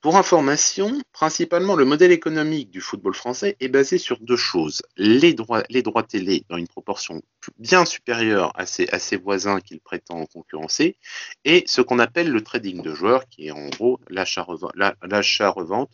[0.01, 4.83] Pour information, principalement, le modèle économique du football français est basé sur deux choses.
[4.95, 7.23] Les droits, les télé dans une proportion
[7.57, 10.97] bien supérieure à ses, voisins qu'il prétend concurrencer,
[11.45, 15.91] et ce qu'on appelle le trading de joueurs, qui est en gros l'achat-revente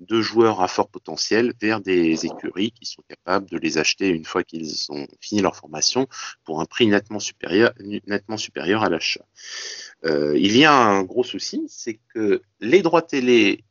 [0.00, 4.26] de joueurs à fort potentiel vers des écuries qui sont capables de les acheter une
[4.26, 6.06] fois qu'ils ont fini leur formation
[6.44, 7.72] pour un prix nettement supérieur
[8.82, 9.24] à l'achat.
[10.04, 13.64] Euh, il y a un gros souci, c'est que les droits télé,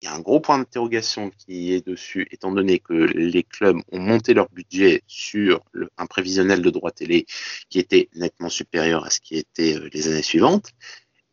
[0.00, 3.78] il y a un gros point d'interrogation qui est dessus, étant donné que les clubs
[3.92, 5.64] ont monté leur budget sur
[5.96, 7.26] un prévisionnel de droits télé
[7.68, 10.70] qui était nettement supérieur à ce qui était euh, les années suivantes.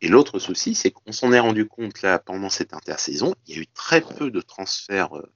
[0.00, 3.58] Et l'autre souci, c'est qu'on s'en est rendu compte là pendant cette intersaison, il y
[3.58, 5.32] a eu très peu de transferts euh,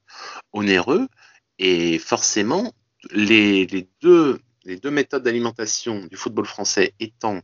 [0.53, 1.09] onéreux
[1.59, 2.73] et forcément
[3.13, 3.67] les,
[4.01, 7.41] deux, les deux méthodes d'alimentation du football français étant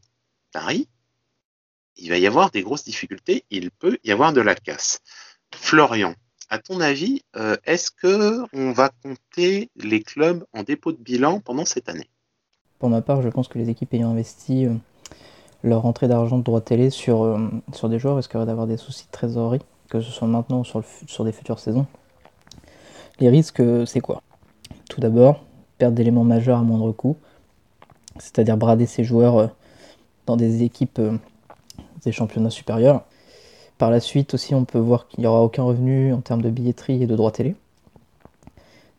[0.52, 0.88] Paris,
[1.98, 5.00] il va y avoir des grosses difficultés, il peut y avoir de la casse.
[5.54, 6.14] Florian,
[6.50, 11.40] à ton avis, euh, est-ce que on va compter les clubs en dépôt de bilan
[11.40, 12.08] pendant cette année?
[12.78, 14.74] Pour ma part, je pense que les équipes ayant investi euh,
[15.62, 19.06] leur entrée d'argent de droit télé sur, euh, sur des joueurs risqueraient d'avoir des soucis
[19.06, 21.86] de trésorerie, que ce soit maintenant ou sur, sur des futures saisons.
[23.18, 24.22] Les risques, c'est quoi?
[24.90, 25.42] Tout d'abord,
[25.78, 27.16] perdre d'éléments majeurs à moindre coût,
[28.18, 29.50] c'est-à-dire brader ces joueurs
[30.26, 31.00] dans des équipes
[32.06, 33.02] des championnats supérieurs.
[33.76, 36.48] Par la suite aussi, on peut voir qu'il n'y aura aucun revenu en termes de
[36.48, 37.54] billetterie et de droits télé.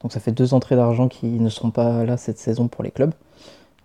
[0.02, 2.91] Donc ça fait deux entrées d'argent qui ne seront pas là cette saison pour les
[2.91, 3.13] clubs.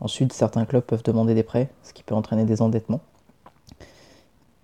[0.00, 3.00] Ensuite, certains clubs peuvent demander des prêts, ce qui peut entraîner des endettements.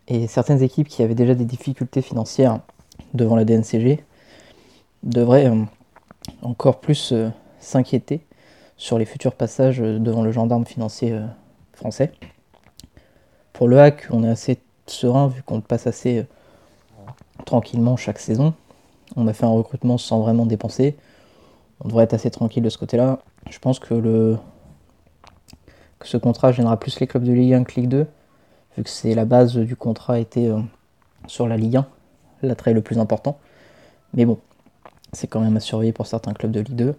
[0.08, 2.60] Et certaines équipes qui avaient déjà des difficultés financières
[3.14, 4.04] devant la DNCG
[5.02, 5.62] devraient euh,
[6.42, 8.20] encore plus euh, s'inquiéter
[8.76, 11.24] sur les futurs passages devant le gendarme financier euh,
[11.72, 12.12] français.
[13.58, 16.22] Pour le hack, on est assez serein vu qu'on passe assez euh,
[17.44, 18.54] tranquillement chaque saison.
[19.16, 20.96] On a fait un recrutement sans vraiment dépenser.
[21.80, 23.18] On devrait être assez tranquille de ce côté-là.
[23.50, 24.38] Je pense que, le...
[25.98, 28.06] que ce contrat gênera plus les clubs de Ligue 1 que Ligue 2,
[28.76, 30.60] vu que c'est la base du contrat était euh,
[31.26, 31.86] sur la Ligue 1,
[32.42, 33.40] l'attrait le plus important.
[34.14, 34.38] Mais bon,
[35.12, 36.94] c'est quand même à surveiller pour certains clubs de Ligue 2.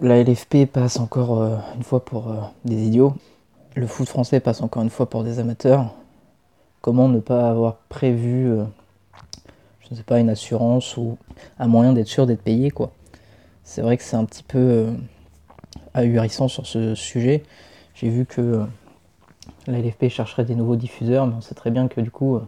[0.00, 2.32] La LFP passe encore euh, une fois pour
[2.64, 3.16] des idiots
[3.74, 5.94] le foot français passe encore une fois pour des amateurs.
[6.80, 8.64] Comment ne pas avoir prévu, euh,
[9.80, 11.16] je ne sais pas, une assurance ou
[11.58, 12.72] un moyen d'être sûr d'être payé.
[13.64, 14.92] C'est vrai que c'est un petit peu euh,
[15.94, 17.44] ahurissant sur ce sujet.
[17.94, 18.64] J'ai vu que euh,
[19.66, 22.40] la LFP chercherait des nouveaux diffuseurs, mais on sait très bien que du coup,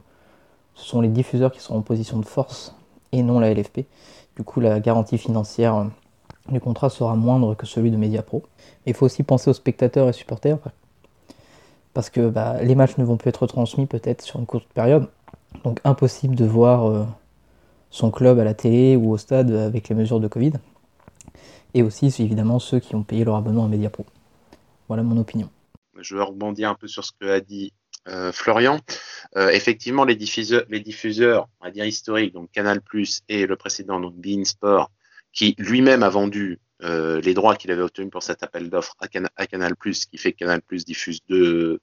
[0.75, 2.75] ce sont les diffuseurs qui seront en position de force
[3.13, 3.83] et non la LFP.
[4.37, 5.87] Du coup, la garantie financière
[6.49, 8.43] du contrat sera moindre que celui de Mediapro.
[8.85, 10.59] Il faut aussi penser aux spectateurs et supporters
[11.95, 15.09] parce que bah, les matchs ne vont plus être transmis peut-être sur une courte période.
[15.63, 17.05] Donc impossible de voir euh,
[17.91, 20.55] son club à la télé ou au stade avec les mesures de Covid.
[21.73, 24.05] Et aussi évidemment ceux qui ont payé leur abonnement à Mediapro.
[24.89, 25.49] Voilà mon opinion.
[25.99, 27.73] Je vais rebondir un peu sur ce que a dit
[28.09, 28.81] euh, Florian.
[29.37, 30.85] Euh, effectivement, les diffuseurs, les
[31.61, 32.81] on va dire historiques, donc Canal
[33.29, 34.91] et le précédent, donc Bein Sport,
[35.33, 39.09] qui lui-même a vendu euh, les droits qu'il avait obtenus pour cet appel d'offres à,
[39.09, 41.81] Canal+, qui fait que Canal+, diffuse deux,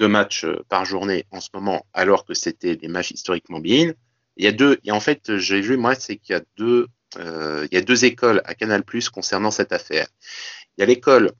[0.00, 3.92] matchs euh, par journée en ce moment, alors que c'était des matchs historiquement bien.
[4.36, 6.86] Il y a deux, et en fait, j'ai vu, moi, c'est qu'il y a deux,
[7.18, 10.06] euh, y a deux écoles à Canal+, concernant cette affaire.
[10.76, 11.32] Il y a l'école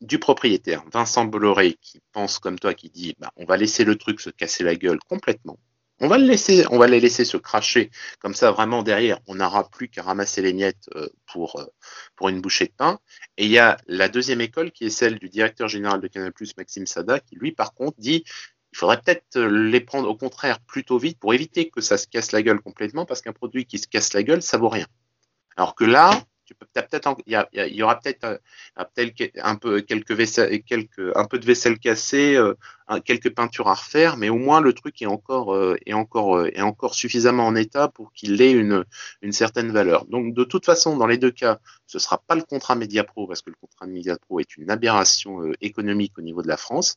[0.00, 3.96] du propriétaire, Vincent Bolloré, qui pense comme toi, qui dit, bah, on va laisser le
[3.96, 5.58] truc se casser la gueule complètement.
[6.00, 9.18] On va, le laisser, les laisser se cracher comme ça vraiment derrière.
[9.26, 11.64] On n'aura plus qu'à ramasser les miettes euh, pour, euh,
[12.16, 12.98] pour une bouchée de pain.
[13.38, 16.32] Et il y a la deuxième école qui est celle du directeur général de Canal+,
[16.58, 18.24] Maxime Sada, qui lui par contre dit
[18.72, 22.06] il faudrait peut-être euh, les prendre au contraire plutôt vite pour éviter que ça se
[22.06, 24.86] casse la gueule complètement parce qu'un produit qui se casse la gueule, ça vaut rien.
[25.56, 26.10] Alors que là,
[26.54, 28.38] peut-être il y, aura peut-être euh,
[28.76, 28.84] un
[29.54, 29.80] peu
[31.38, 32.54] de vaisselle cassée, euh,
[33.04, 35.76] quelques peintures à refaire, mais au moins le truc est encore euh,
[36.92, 38.84] suffisamment en état pour qu'il ait une
[39.32, 40.06] certaine valeur.
[40.06, 43.42] Donc de toute façon, dans les deux cas, ce sera pas le contrat Mediapro parce
[43.42, 46.96] que le contrat Mediapro est une aberration économique au niveau de la France.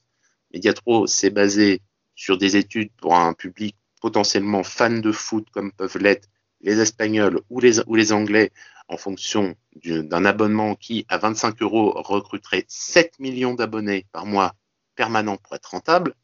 [0.53, 1.81] Mediapro s'est basé
[2.15, 6.27] sur des études pour un public potentiellement fan de foot comme peuvent l'être
[6.61, 8.51] les Espagnols ou les Anglais
[8.89, 14.55] en fonction d'un abonnement qui, à 25 euros, recruterait 7 millions d'abonnés par mois
[14.95, 16.15] permanents pour être rentable,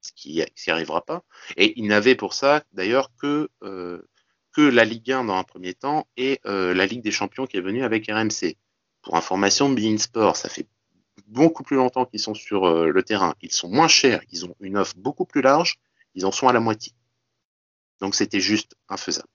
[0.00, 1.22] ce qui n'y arrivera pas.
[1.56, 4.02] Et il n'avait pour ça, d'ailleurs, que, euh,
[4.56, 7.60] la Ligue 1 dans un premier temps et euh, la Ligue des Champions qui est
[7.60, 8.56] venue avec RMC.
[9.02, 10.66] Pour information, Bein Sport, ça fait
[11.28, 13.36] beaucoup plus longtemps qu'ils sont sur euh, le terrain.
[13.40, 15.78] Ils sont moins chers, ils ont une offre beaucoup plus large,
[16.16, 16.92] ils en sont à la moitié.
[18.00, 19.28] Donc c'était juste infaisable.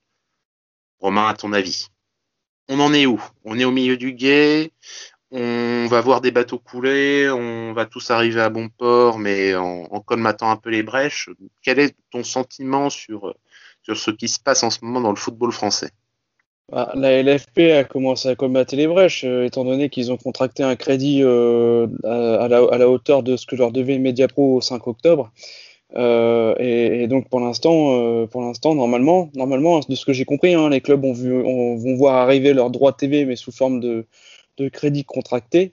[0.99, 1.87] Romain, à ton avis,
[2.69, 3.21] on en est où?
[3.45, 4.71] On est au milieu du guet,
[5.31, 9.87] on va voir des bateaux couler, on va tous arriver à bon port, mais en,
[9.89, 11.29] en colmatant un peu les brèches.
[11.61, 13.33] Quel est ton sentiment sur,
[13.81, 15.91] sur ce qui se passe en ce moment dans le football français?
[16.71, 20.63] Bah, la LFP a commencé à colmater les brèches, euh, étant donné qu'ils ont contracté
[20.63, 24.61] un crédit euh, à, la, à, la, hauteur de ce que leur devait Mediapro au
[24.61, 25.31] 5 octobre.
[25.95, 30.53] Euh, et, donc pour l'instant, euh, pour l'instant, normalement, normalement, de ce que j'ai compris,
[30.53, 34.05] hein, les clubs vont voir arriver leurs droits TV, mais sous forme de,
[34.57, 35.71] de crédit contracté.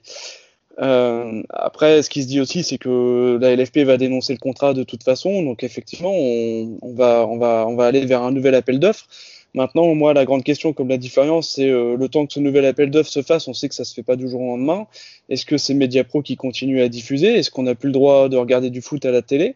[0.79, 4.73] Euh, après, ce qui se dit aussi, c'est que la LFP va dénoncer le contrat
[4.73, 9.07] de toute façon, donc effectivement, on, va, aller vers un nouvel appel d'offres.
[9.53, 12.65] Maintenant, moi, la grande question, comme la différence, c'est euh, le temps que ce nouvel
[12.65, 14.87] appel d'offres se fasse, on sait que ça se fait pas du jour au lendemain.
[15.27, 17.37] Est-ce que c'est Mediapro qui continue à diffuser?
[17.37, 19.55] Est-ce qu'on n'a plus le droit de regarder du foot à la télé?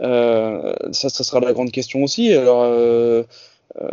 [0.00, 2.32] Ça, ça sera la grande question aussi.
[2.32, 3.22] Alors, euh,
[3.80, 3.88] euh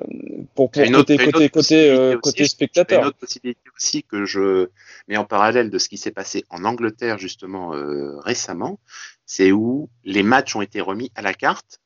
[0.55, 3.01] pour, pour côté, autre, côté, euh, spectateur.
[3.01, 4.69] Une autre possibilité aussi que je
[5.07, 8.79] mets en parallèle de ce qui s'est passé en Angleterre justement euh, récemment,
[9.25, 11.79] c'est où les matchs ont été remis à la carte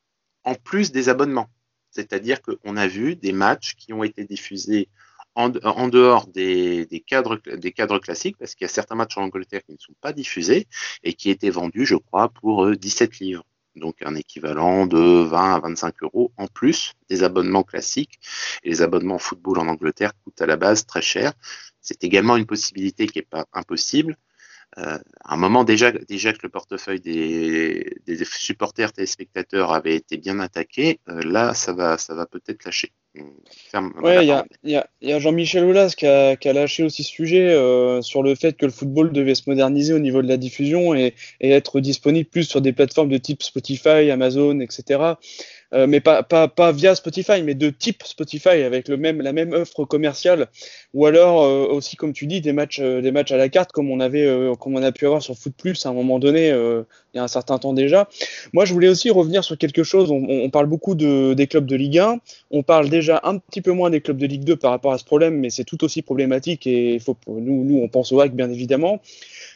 [0.43, 1.49] en plus des abonnements.
[1.91, 4.89] C'est-à-dire qu'on a vu des matchs qui ont été diffusés
[5.33, 9.17] en, en dehors des, des, cadres, des cadres classiques, parce qu'il y a certains matchs
[9.17, 10.67] en Angleterre qui ne sont pas diffusés
[11.03, 13.45] et qui étaient vendus, je crois, pour 17 livres
[13.79, 18.19] donc un équivalent de 20 à 25 euros en plus des abonnements classiques.
[18.63, 21.33] Et les abonnements football en Angleterre coûtent à la base très cher.
[21.81, 24.17] C'est également une possibilité qui n'est pas impossible.
[24.77, 30.17] Euh, à un moment déjà, déjà que le portefeuille des, des supporters téléspectateurs avait été
[30.17, 32.91] bien attaqué, euh, là ça va, ça va peut-être lâcher.
[34.03, 36.83] Ouais, il y a, y a, y a Jean-Michel Aulas qui a, qui a, lâché
[36.83, 40.21] aussi ce sujet euh, sur le fait que le football devait se moderniser au niveau
[40.21, 44.59] de la diffusion et, et être disponible plus sur des plateformes de type Spotify, Amazon,
[44.59, 45.13] etc.
[45.73, 49.33] Euh, mais pas, pas, pas via Spotify, mais de type Spotify avec le même, la
[49.33, 50.47] même offre commerciale,
[50.93, 53.73] ou alors euh, aussi comme tu dis des matchs, euh, des matchs à la carte
[53.73, 56.19] comme on avait, euh, comme on a pu avoir sur Foot Plus à un moment
[56.19, 56.83] donné, euh,
[57.17, 58.07] il y a un certain temps déjà.
[58.53, 60.11] Moi, je voulais aussi revenir sur quelque chose.
[60.11, 62.19] On, parle beaucoup de, des clubs de Ligue 1,
[62.51, 64.97] on parle déjà un petit peu moins des clubs de Ligue 2 par rapport à
[64.97, 68.33] ce problème, mais c'est tout aussi problématique et faut, nous, nous, on pense au hack
[68.33, 69.01] bien évidemment.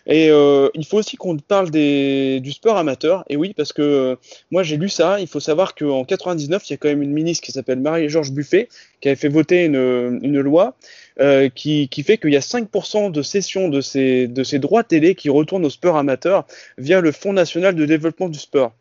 [0.07, 3.23] Et euh, il faut aussi qu'on parle du sport amateur.
[3.29, 4.15] Et oui, parce que euh,
[4.49, 5.19] moi j'ai lu ça.
[5.19, 8.31] Il faut savoir qu'en 99, il y a quand même une ministre qui s'appelle Marie-Georges
[8.31, 8.67] Buffet
[8.99, 10.75] qui avait fait voter une loi
[11.19, 14.27] euh, qui, fait qu'il y a 5% de cession de ces,
[14.59, 16.45] droits télé qui retournent au sport amateur
[16.77, 18.73] via le Fonds national de développement du sport.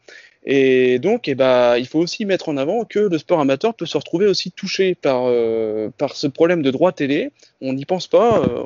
[0.44, 3.84] Et donc, eh ben, il faut aussi mettre en avant que le sport amateur peut
[3.84, 7.30] se retrouver aussi touché par, euh, ce problème de droit télé.
[7.60, 8.64] On n'y pense pas, euh,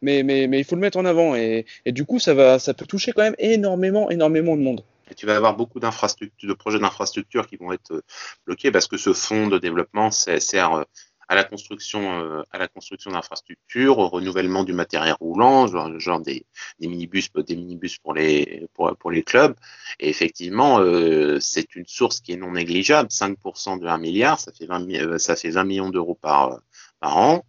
[0.00, 1.34] mais, il faut le mettre en avant.
[1.34, 4.82] Et, du coup, ça, peut toucher quand même énormément, énormément de monde.
[5.10, 8.02] Et tu vas avoir beaucoup de projets d'infrastructures qui vont être
[8.46, 10.86] bloqués parce que ce fonds de développement sert
[11.28, 16.20] à la construction, euh, à la construction d'infrastructures, au renouvellement du matériel roulant, genre, genre
[16.20, 16.46] des,
[16.80, 19.54] des, minibus, des minibus pour les pour, pour les clubs.
[20.00, 23.08] Et effectivement, euh, c'est une source qui est non négligeable.
[23.10, 26.60] 5% de 1 milliard, ça fait 20, euh, ça fait 20 millions d'euros par
[27.00, 27.44] par an.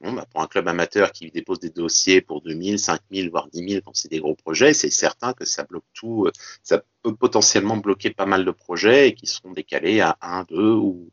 [0.00, 3.68] Bon, bah pour un club amateur qui dépose des dossiers pour 2000, 5000, voire 10
[3.68, 6.26] 000 quand c'est des gros projets, c'est certain que ça bloque tout.
[6.62, 10.72] Ça peut potentiellement bloquer pas mal de projets et qui seront décalés à 1, 2
[10.72, 11.10] ou,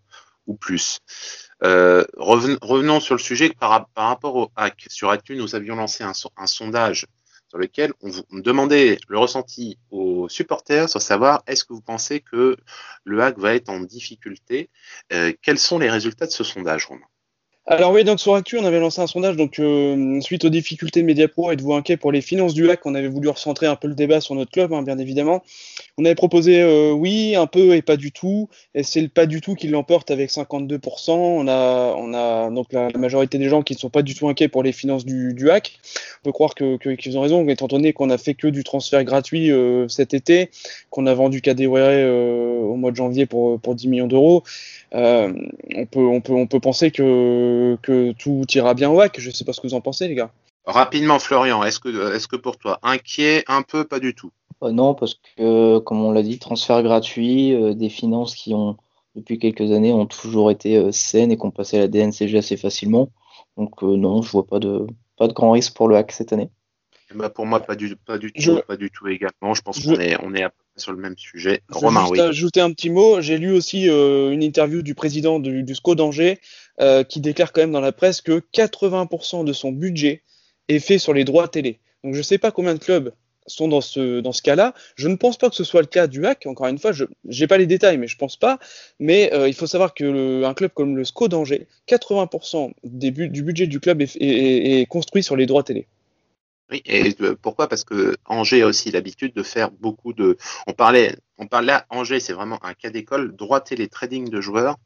[0.47, 0.99] ou plus.
[1.63, 4.85] Euh, reven, revenons sur le sujet par, rapport au hack.
[4.89, 7.07] Sur Actu, nous avions lancé un, sondage
[7.49, 11.81] sur lequel on, vous, on demandait le ressenti aux supporters sur savoir est-ce que vous
[11.81, 12.57] pensez que
[13.03, 14.69] le hack va être en difficulté.
[15.13, 17.07] Euh, quels sont les résultats de ce sondage, Romain?
[17.69, 21.01] Alors oui, donc sur Actu, on avait lancé un sondage donc euh, suite aux difficultés
[21.01, 23.89] de Mediapro, êtes-vous inquiet pour les finances du hack On avait voulu recentrer un peu
[23.89, 25.43] le débat sur notre club, hein, bien évidemment.
[25.97, 29.25] On avait proposé euh, oui, un peu et pas du tout, et c'est le pas
[29.25, 31.11] du tout qui l'emporte avec 52%.
[31.11, 34.29] On a, on a donc la, majorité des gens qui ne sont pas du tout
[34.29, 35.77] inquiets pour les finances du, hack.
[36.21, 38.63] On peut croire que qu'ils qu ont raison, étant donné qu'on a fait que du
[38.63, 40.51] transfert gratuit euh, cet été,
[40.89, 44.43] qu'on a vendu Kadewere au mois de janvier pour pour 10 millions d'euros.
[44.93, 49.19] On peut on peut on peut penser que que tout ira bien au hack.
[49.19, 50.31] Je sais pas ce que vous en pensez, les gars.
[50.65, 54.31] Rapidement, Florian, est-ce que est-ce que pour toi inquiet un peu, pas du tout?
[54.63, 58.77] Euh, Non, parce que comme on l'a dit, transfert gratuit, euh, des finances qui ont
[59.17, 62.57] depuis quelques années ont toujours été euh, saines et qu'on passait à la DNCG assez
[62.57, 63.09] facilement.
[63.57, 64.85] Donc euh, non, je vois pas de
[65.17, 66.49] pas de grand risque pour le hack cette année.
[67.15, 68.51] Bah pour moi, pas du, pas du tout, je...
[68.51, 69.53] pas du tout également.
[69.53, 69.93] Je pense je...
[69.93, 71.61] qu'on est, on est à peu près sur le même sujet.
[71.69, 72.19] Je Romain, juste oui.
[72.19, 73.21] ajouter un petit mot.
[73.21, 76.39] J'ai lu aussi euh, une interview du président du, du SCO d'Angers
[76.79, 80.21] euh, qui déclare quand même dans la presse que 80% de son budget
[80.67, 81.79] est fait sur les droits télé.
[82.03, 83.11] Donc je sais pas combien de clubs
[83.47, 84.73] sont dans ce, dans ce cas-là.
[84.95, 86.45] Je ne pense pas que ce soit le cas du hack.
[86.45, 88.59] Encore une fois, je n'ai pas les détails, mais je pense pas.
[88.99, 93.11] Mais euh, il faut savoir que un club comme le SCO d'Angers, 80% du
[93.43, 95.87] budget du club est, construit sur les droits télé.
[96.69, 97.69] Oui, et euh, pourquoi?
[97.69, 100.37] Parce que Angers a aussi l'habitude de faire beaucoup de.
[100.67, 104.41] On parlait, on parlait là, Angers, c'est vraiment un cas d'école, droit télé, trading de
[104.41, 104.77] joueurs.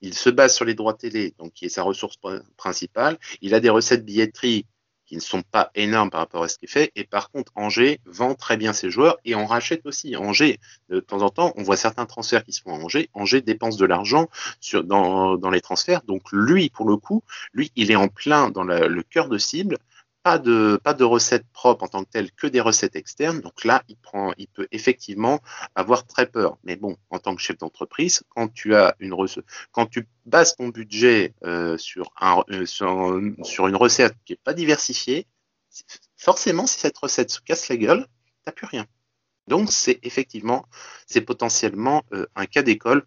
[0.00, 2.16] Il se base sur les droits télé, donc qui est sa ressource
[2.56, 3.18] principale.
[3.40, 4.66] Il a des recettes billetterie
[5.08, 6.92] qui ne sont pas énormes par rapport à ce qu'il fait.
[6.94, 10.16] Et par contre, Angers vend très bien ses joueurs et on rachète aussi.
[10.16, 13.08] Angers, de temps en temps, on voit certains transferts qui se font à Angers.
[13.14, 14.28] Angers dépense de l'argent
[14.84, 16.02] dans, dans les transferts.
[16.02, 17.24] Donc lui, pour le coup,
[17.54, 19.78] lui, il est en plein dans le cœur de cible
[20.28, 23.40] pas de, recettes propres en tant que telles, que des recettes externes.
[23.40, 25.40] Donc là, il, prend, il peut effectivement
[25.74, 26.58] avoir très peur.
[26.64, 29.14] Mais bon, en tant que chef d'entreprise, quand tu as une
[29.72, 34.54] quand tu bases ton budget euh, sur, un, euh, sur, une recette qui n'est pas
[34.54, 35.26] diversifiée,
[36.16, 38.86] forcément, si cette recette se casse la gueule, tu n'as plus rien.
[39.46, 40.66] Donc c'est effectivement,
[41.06, 43.06] c'est potentiellement euh, un cas d'école.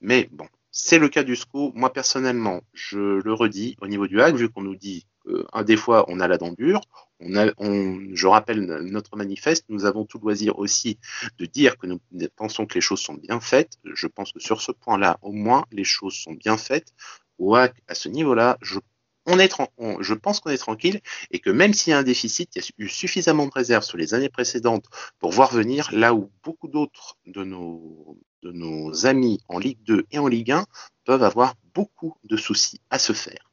[0.00, 1.70] Mais bon, c'est le cas du SCO.
[1.74, 5.06] Moi personnellement, je le redis, au niveau du hack, vu qu'on nous dit
[5.52, 6.80] un des fois, on a la dent dure.
[7.20, 10.98] On a, je rappelle notre manifeste, nous avons tout loisir aussi
[11.38, 12.00] de dire que nous
[12.34, 13.78] pensons que les choses sont bien faites.
[13.84, 16.92] Je pense que sur ce point-là, au moins, les choses sont bien faites.
[17.38, 18.80] à ce niveau-là, je,
[19.26, 19.52] on est,
[20.00, 21.00] je pense qu'on est tranquille
[21.30, 23.84] et que même s'il y a un déficit, il y a eu suffisamment de réserves
[23.84, 24.86] sur les années précédentes
[25.20, 30.06] pour voir venir là où beaucoup d'autres de nos, de nos amis en Ligue 2
[30.10, 30.66] et en Ligue 1
[31.04, 33.50] peuvent avoir beaucoup de soucis à se faire.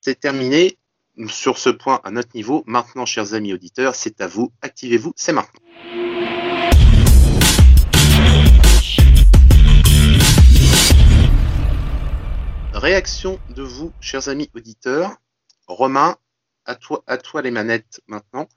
[0.00, 0.78] C'est terminé
[1.28, 2.62] sur ce point à notre niveau.
[2.66, 4.52] Maintenant, chers amis auditeurs, c'est à vous.
[4.62, 5.60] Activez-vous, c'est maintenant.
[12.72, 15.16] Réaction de vous, chers amis auditeurs.
[15.66, 16.16] Romain,
[16.66, 18.48] à toi, à toi les manettes maintenant.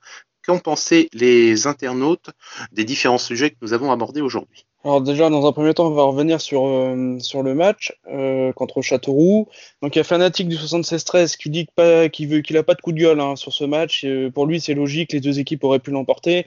[0.44, 2.30] Qu'ont pensé les internautes
[2.72, 4.66] des différents sujets que nous avons abordés aujourd'hui?
[4.82, 8.50] Alors déjà, dans un premier temps, on va revenir sur, euh, sur le match euh,
[8.52, 9.46] contre Châteauroux.
[9.82, 11.66] Donc il y a Fanatique du 76-13 qui dit
[12.12, 14.04] qu'il qu'il a pas de coup de gueule hein, sur ce match.
[14.06, 16.46] Euh, pour lui, c'est logique, les deux équipes auraient pu l'emporter.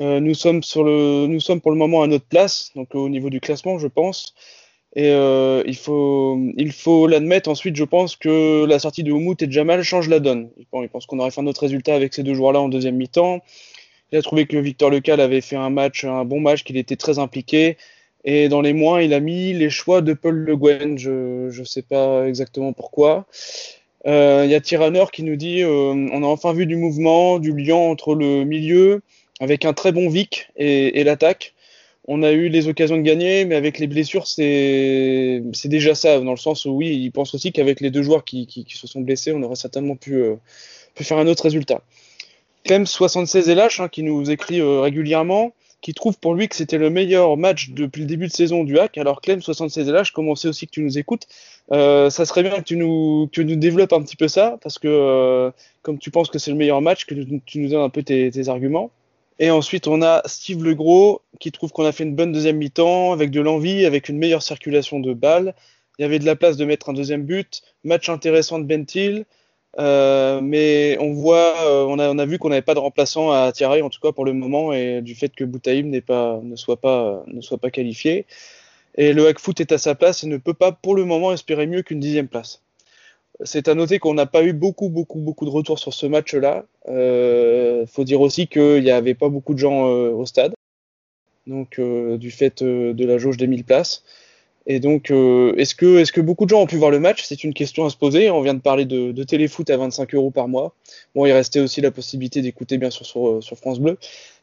[0.00, 4.34] nous sommes pour le moment à notre place, donc au niveau du classement, je pense.
[4.94, 7.48] Et il faut, l'admettre.
[7.48, 10.50] Ensuite, je pense que la sortie de Oumout et de Jamal change la donne.
[10.58, 13.40] Il pense qu'on aurait fait un autre résultat avec ces deux joueurs-là en deuxième mi-temps.
[14.12, 16.96] Il a trouvé que Victor Lecal avait fait un match, un bon match, qu'il était
[16.96, 17.78] très impliqué.
[18.24, 20.98] Et dans les moins, il a mis les choix de Paul Le Guen.
[20.98, 23.26] Je ne sais pas exactement pourquoi.
[24.06, 27.38] Euh, il y a Tyranner qui nous dit euh, on a enfin vu du mouvement,
[27.38, 29.00] du lien entre le milieu,
[29.40, 31.54] avec un très bon Vic et, l'attaque.
[32.08, 36.32] On a eu les occasions de gagner, mais avec les blessures, c'est déjà ça, dans
[36.32, 39.32] le sens où oui, il pense aussi qu'avec les deux joueurs qui, se sont blessés,
[39.32, 40.34] on aurait certainement pu, euh,
[40.96, 41.80] pu faire un autre résultat.
[42.66, 47.36] Clem76LH, hein, qui nous écrit euh, régulièrement, qui trouve pour lui que c'était le meilleur
[47.36, 48.96] match depuis le début de saison du hack.
[48.98, 51.26] Alors Clem76LH, comme on sait aussi que tu nous écoutes,
[51.72, 54.78] euh, ça serait bien que tu, nous, que nous développes un petit peu ça, parce
[54.78, 55.50] que euh,
[55.82, 58.48] comme tu penses que c'est le meilleur match, que tu nous donnes un peu tes,
[58.48, 58.90] arguments.
[59.40, 63.12] Et ensuite, on a Steve Legros qui trouve qu'on a fait une bonne deuxième mi-temps,
[63.12, 65.54] avec de l'envie, avec une meilleure circulation de balles.
[65.98, 67.62] Il y avait de la place de mettre un deuxième but.
[67.82, 69.24] Match intéressant de Bentil.
[69.78, 73.82] Euh, mais on voit, euh, on, a, vu qu'on n'avait pas de remplaçant à Thierry,
[73.82, 76.76] en tout cas pour le moment, et du fait que Boutaïm n'est pas, ne soit
[76.76, 78.26] pas, ne soit pas qualifié.
[78.96, 81.66] Et le Hackfoot est à sa place et ne peut pas pour le moment espérer
[81.66, 82.62] mieux qu'une dixième place.
[83.44, 86.66] C'est à noter qu'on n'a pas eu beaucoup, beaucoup, beaucoup de retours sur ce match-là.
[86.88, 90.52] Euh, faut dire aussi qu'il n'y avait pas beaucoup de gens au stade,
[91.46, 94.04] donc du fait de la jauge des 1000 places.
[94.66, 97.22] Et donc, euh, est-ce que, beaucoup de gens ont pu voir le match?
[97.24, 98.30] C'est une question à se poser.
[98.30, 100.74] On vient de parler de, téléfoot à 25 euros par mois.
[101.14, 103.98] Bon, il restait aussi la possibilité d'écouter bien sûr sur, sur France Bleu,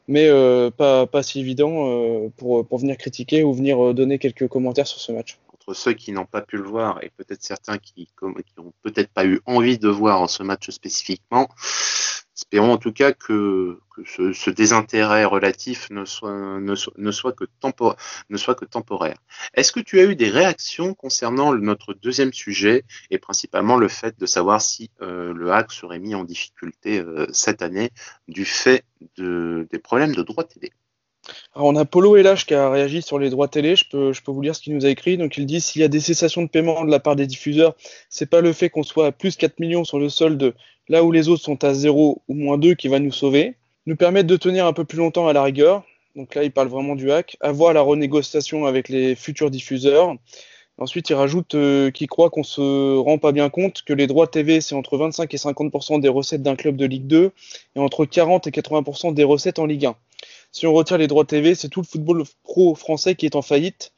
[0.08, 5.00] mais euh, pas, si évident euh, pour venir critiquer ou venir donner quelques commentaires sur
[5.00, 5.38] ce match.
[5.74, 9.26] Ceux qui n'ont pas pu le voir et peut-être certains qui, qui ont peut-être pas
[9.26, 11.50] eu envie de voir ce match spécifiquement,
[12.40, 17.46] Espérons en tout cas que, ce, désintérêt relatif ne soit, que,
[18.70, 19.18] temporaire.
[19.56, 24.18] Est-ce que tu as eu des réactions concernant notre deuxième sujet et principalement le fait
[24.18, 27.92] de savoir si euh, le hack serait mis en difficulté euh, cette année
[28.30, 28.86] du fait
[29.18, 30.72] de, des problèmes de droit télé?
[31.56, 33.76] Alors on a Polo Elash qui a réagi sur les droits télé.
[33.76, 35.18] Je peux, vous lire ce qu'il nous a écrit.
[35.18, 37.76] Donc il dit s'il y a des cessations de paiement de la part des diffuseurs,
[38.10, 40.54] c'est pas le fait qu'on soit à plus 4 millions sur le solde
[40.90, 43.56] là où les autres sont à 0 ou moins 2 qui va nous sauver,
[43.86, 45.84] nous permettre de tenir un peu plus longtemps à la rigueur.
[46.16, 47.38] Donc là, il parle vraiment du hack.
[47.40, 50.16] Avoir la renégociation avec les futurs diffuseurs.
[50.80, 54.28] Ensuite, il rajoute euh, qu'il croit qu'on se rend pas bien compte que les droits
[54.28, 57.32] TV, c'est entre 25 et 50% des recettes d'un club de Ligue 2
[57.76, 59.96] et entre 40 et 80% des recettes en Ligue 1.
[60.52, 63.42] Si on retire les droits TV, c'est tout le football pro français qui est en
[63.42, 63.94] faillite.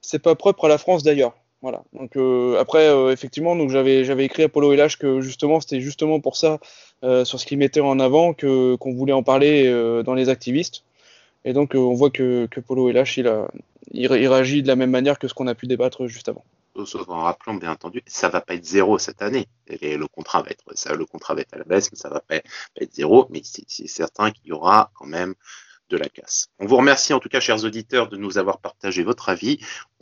[0.00, 1.34] C'est pas propre à la France d'ailleurs.
[1.62, 1.82] Voilà.
[1.92, 6.18] Donc euh, après, euh, effectivement, donc j'avais écrit à Polo LH que justement c'était justement
[6.18, 6.58] pour ça
[7.04, 9.70] euh, sur ce qu'il mettait en avant que qu'on voulait en parler
[10.04, 10.84] dans les activistes.
[11.44, 13.46] Et donc on voit que, Polo LH il
[13.92, 16.44] il, réagit de la même manière que ce qu'on a pu débattre juste avant.
[16.86, 19.46] Sauf en rappelant, bien entendu, ça va pas être zéro cette année.
[19.68, 22.36] Le contrat va être, le contrat va être à la baisse, mais ça va pas,
[22.36, 23.26] être zéro.
[23.30, 25.34] Mais c'est certain qu'il y aura quand même
[25.90, 26.48] de la casse.
[26.58, 29.58] On vous remercie en tout cas, chers auditeurs, de nous avoir partagé votre avis.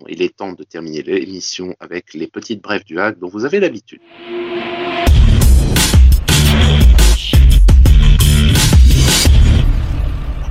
[0.06, 3.58] Il est temps de terminer l'émission avec les petites brèves du hack dont vous avez
[3.58, 4.00] l'habitude.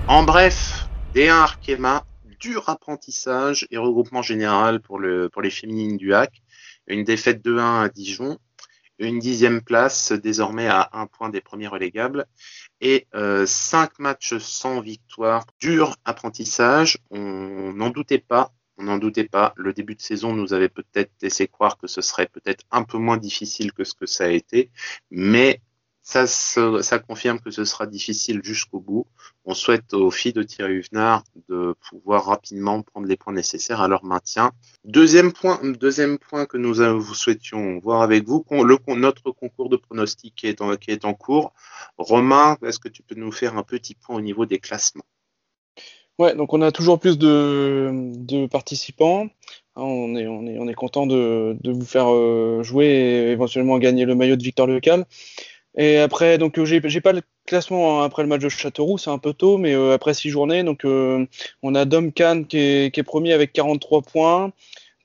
[0.08, 2.06] En bref, D1 Arkema,
[2.40, 6.42] dur apprentissage et regroupement général pour, le, pour les féminines du hack.
[6.88, 8.38] Une défaite 2-1 à Dijon,
[9.00, 12.26] une dixième place désormais à un point des premiers relégables
[12.82, 15.46] et euh, cinq matchs sans victoire.
[15.60, 18.54] Dur apprentissage, on n'en doutait pas.
[18.78, 19.54] On n'en doutait pas.
[19.58, 23.00] Le début de saison nous avait peut-être laissé croire que ce serait peut-être un peu
[23.00, 24.70] moins difficile que ce que ça a été,
[25.10, 25.62] mais
[26.08, 29.08] ça, confirme que ce sera difficile jusqu'au bout.
[29.44, 33.90] On souhaite aux filles de Thierry Huvenard de pouvoir rapidement prendre les points nécessaires à
[33.90, 34.52] leur maintien.
[34.86, 35.60] Deuxième point,
[36.46, 40.62] que nous euh, vous souhaitions voir avec vous, le, notre concours de pronostics qui est
[41.06, 41.52] en, cours.
[41.98, 45.06] Romain, est-ce que tu peux nous faire un petit point au niveau des classements?
[46.20, 49.28] Ouais, donc on a toujours plus de, participants.
[49.76, 53.32] Hein, On est, on est, on est content de, de vous faire euh, jouer et
[53.32, 55.06] éventuellement gagner le maillot de victoire locale.
[55.76, 59.10] Et après, donc euh, j'ai pas le classement hein, après le match de Châteauroux, c'est
[59.10, 61.26] un peu tôt, mais euh, après six journées, donc euh,
[61.62, 64.52] on a Dom Khan qui est, premier avec 43 points,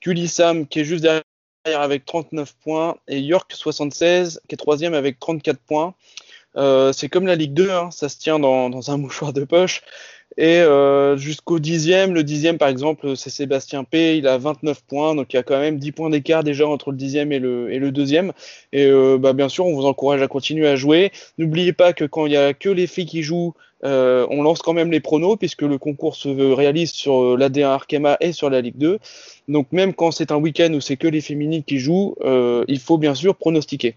[0.01, 1.23] Kulisam qui est juste derrière
[1.65, 5.93] avec 39 points et York 76 qui est troisième avec 34 points.
[6.93, 9.81] C'est comme la Ligue 2, hein, ça se tient dans un mouchoir de poche.
[10.37, 15.15] Et euh, jusqu'au dixième, le dixième par exemple, c'est Sébastien P, il a 29 points,
[15.15, 17.71] donc il y a quand même 10 points d'écart déjà entre le dixième et le,
[17.71, 18.33] et le deuxième.
[18.71, 21.11] Et euh, bah, bien sûr, on vous encourage à continuer à jouer.
[21.37, 23.53] N'oubliez pas que quand il y a que les filles qui jouent,
[23.83, 27.65] euh, on lance quand même les pronos, puisque le concours se réalise sur euh, l'AD1
[27.65, 28.99] Arkema et sur la Ligue 2.
[29.49, 32.79] Donc même quand c'est un week-end où c'est que les féminines qui jouent, euh, il
[32.79, 33.95] faut bien sûr pronostiquer.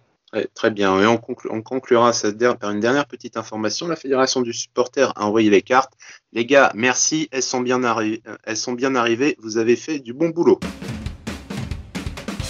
[0.55, 1.01] Très bien.
[1.01, 2.13] Et on, conclu- on conclura
[2.61, 3.89] par une dernière petite information.
[3.89, 5.93] La Fédération du supporter a envoyé les cartes.
[6.33, 7.29] Les gars, merci.
[7.31, 9.37] Elles sont bien, euh, elles sont bien arrivées.
[9.43, 10.61] Vous avez fait du bon boulot.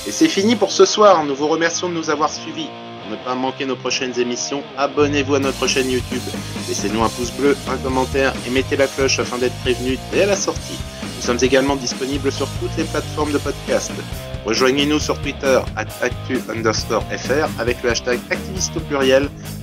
[0.07, 1.24] Et c'est fini pour ce soir.
[1.24, 2.68] Nous vous remercions de nous avoir suivis.
[3.03, 6.22] Pour ne pas manquer nos prochaines émissions, abonnez-vous à notre chaîne YouTube.
[6.68, 10.34] Laissez-nous un pouce bleu, un commentaire et mettez la cloche afin d'être prévenu dès la
[10.34, 10.78] sortie.
[11.16, 13.93] Nous sommes également disponibles sur toutes les plateformes de podcast.
[14.47, 18.74] Rejoignez-nous sur Twitter actu underscore fr avec le hashtag activiste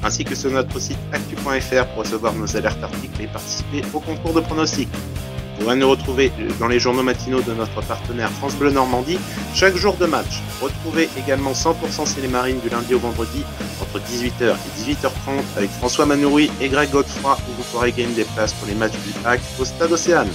[0.03, 4.33] ainsi que sur notre site actu.fr pour recevoir nos alertes articles et participer au concours
[4.33, 4.89] de pronostics.
[4.91, 9.19] Vous pourrez nous retrouver dans les journaux matinaux de notre partenaire France Bleu Normandie
[9.55, 10.41] chaque jour de match.
[10.61, 13.45] Retrouvez également 100% C'est les Marines du lundi au vendredi
[13.79, 18.25] entre 18h et 18h30 avec François Manoury et Greg Godefroy où vous pourrez gagner des
[18.35, 20.29] places pour les matchs du HAC au Stade Océane.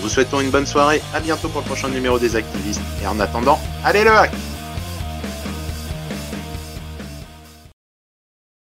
[0.00, 2.80] Nous vous souhaitons une bonne soirée, à bientôt pour le prochain numéro des activistes.
[3.02, 4.30] Et en attendant, allez le hack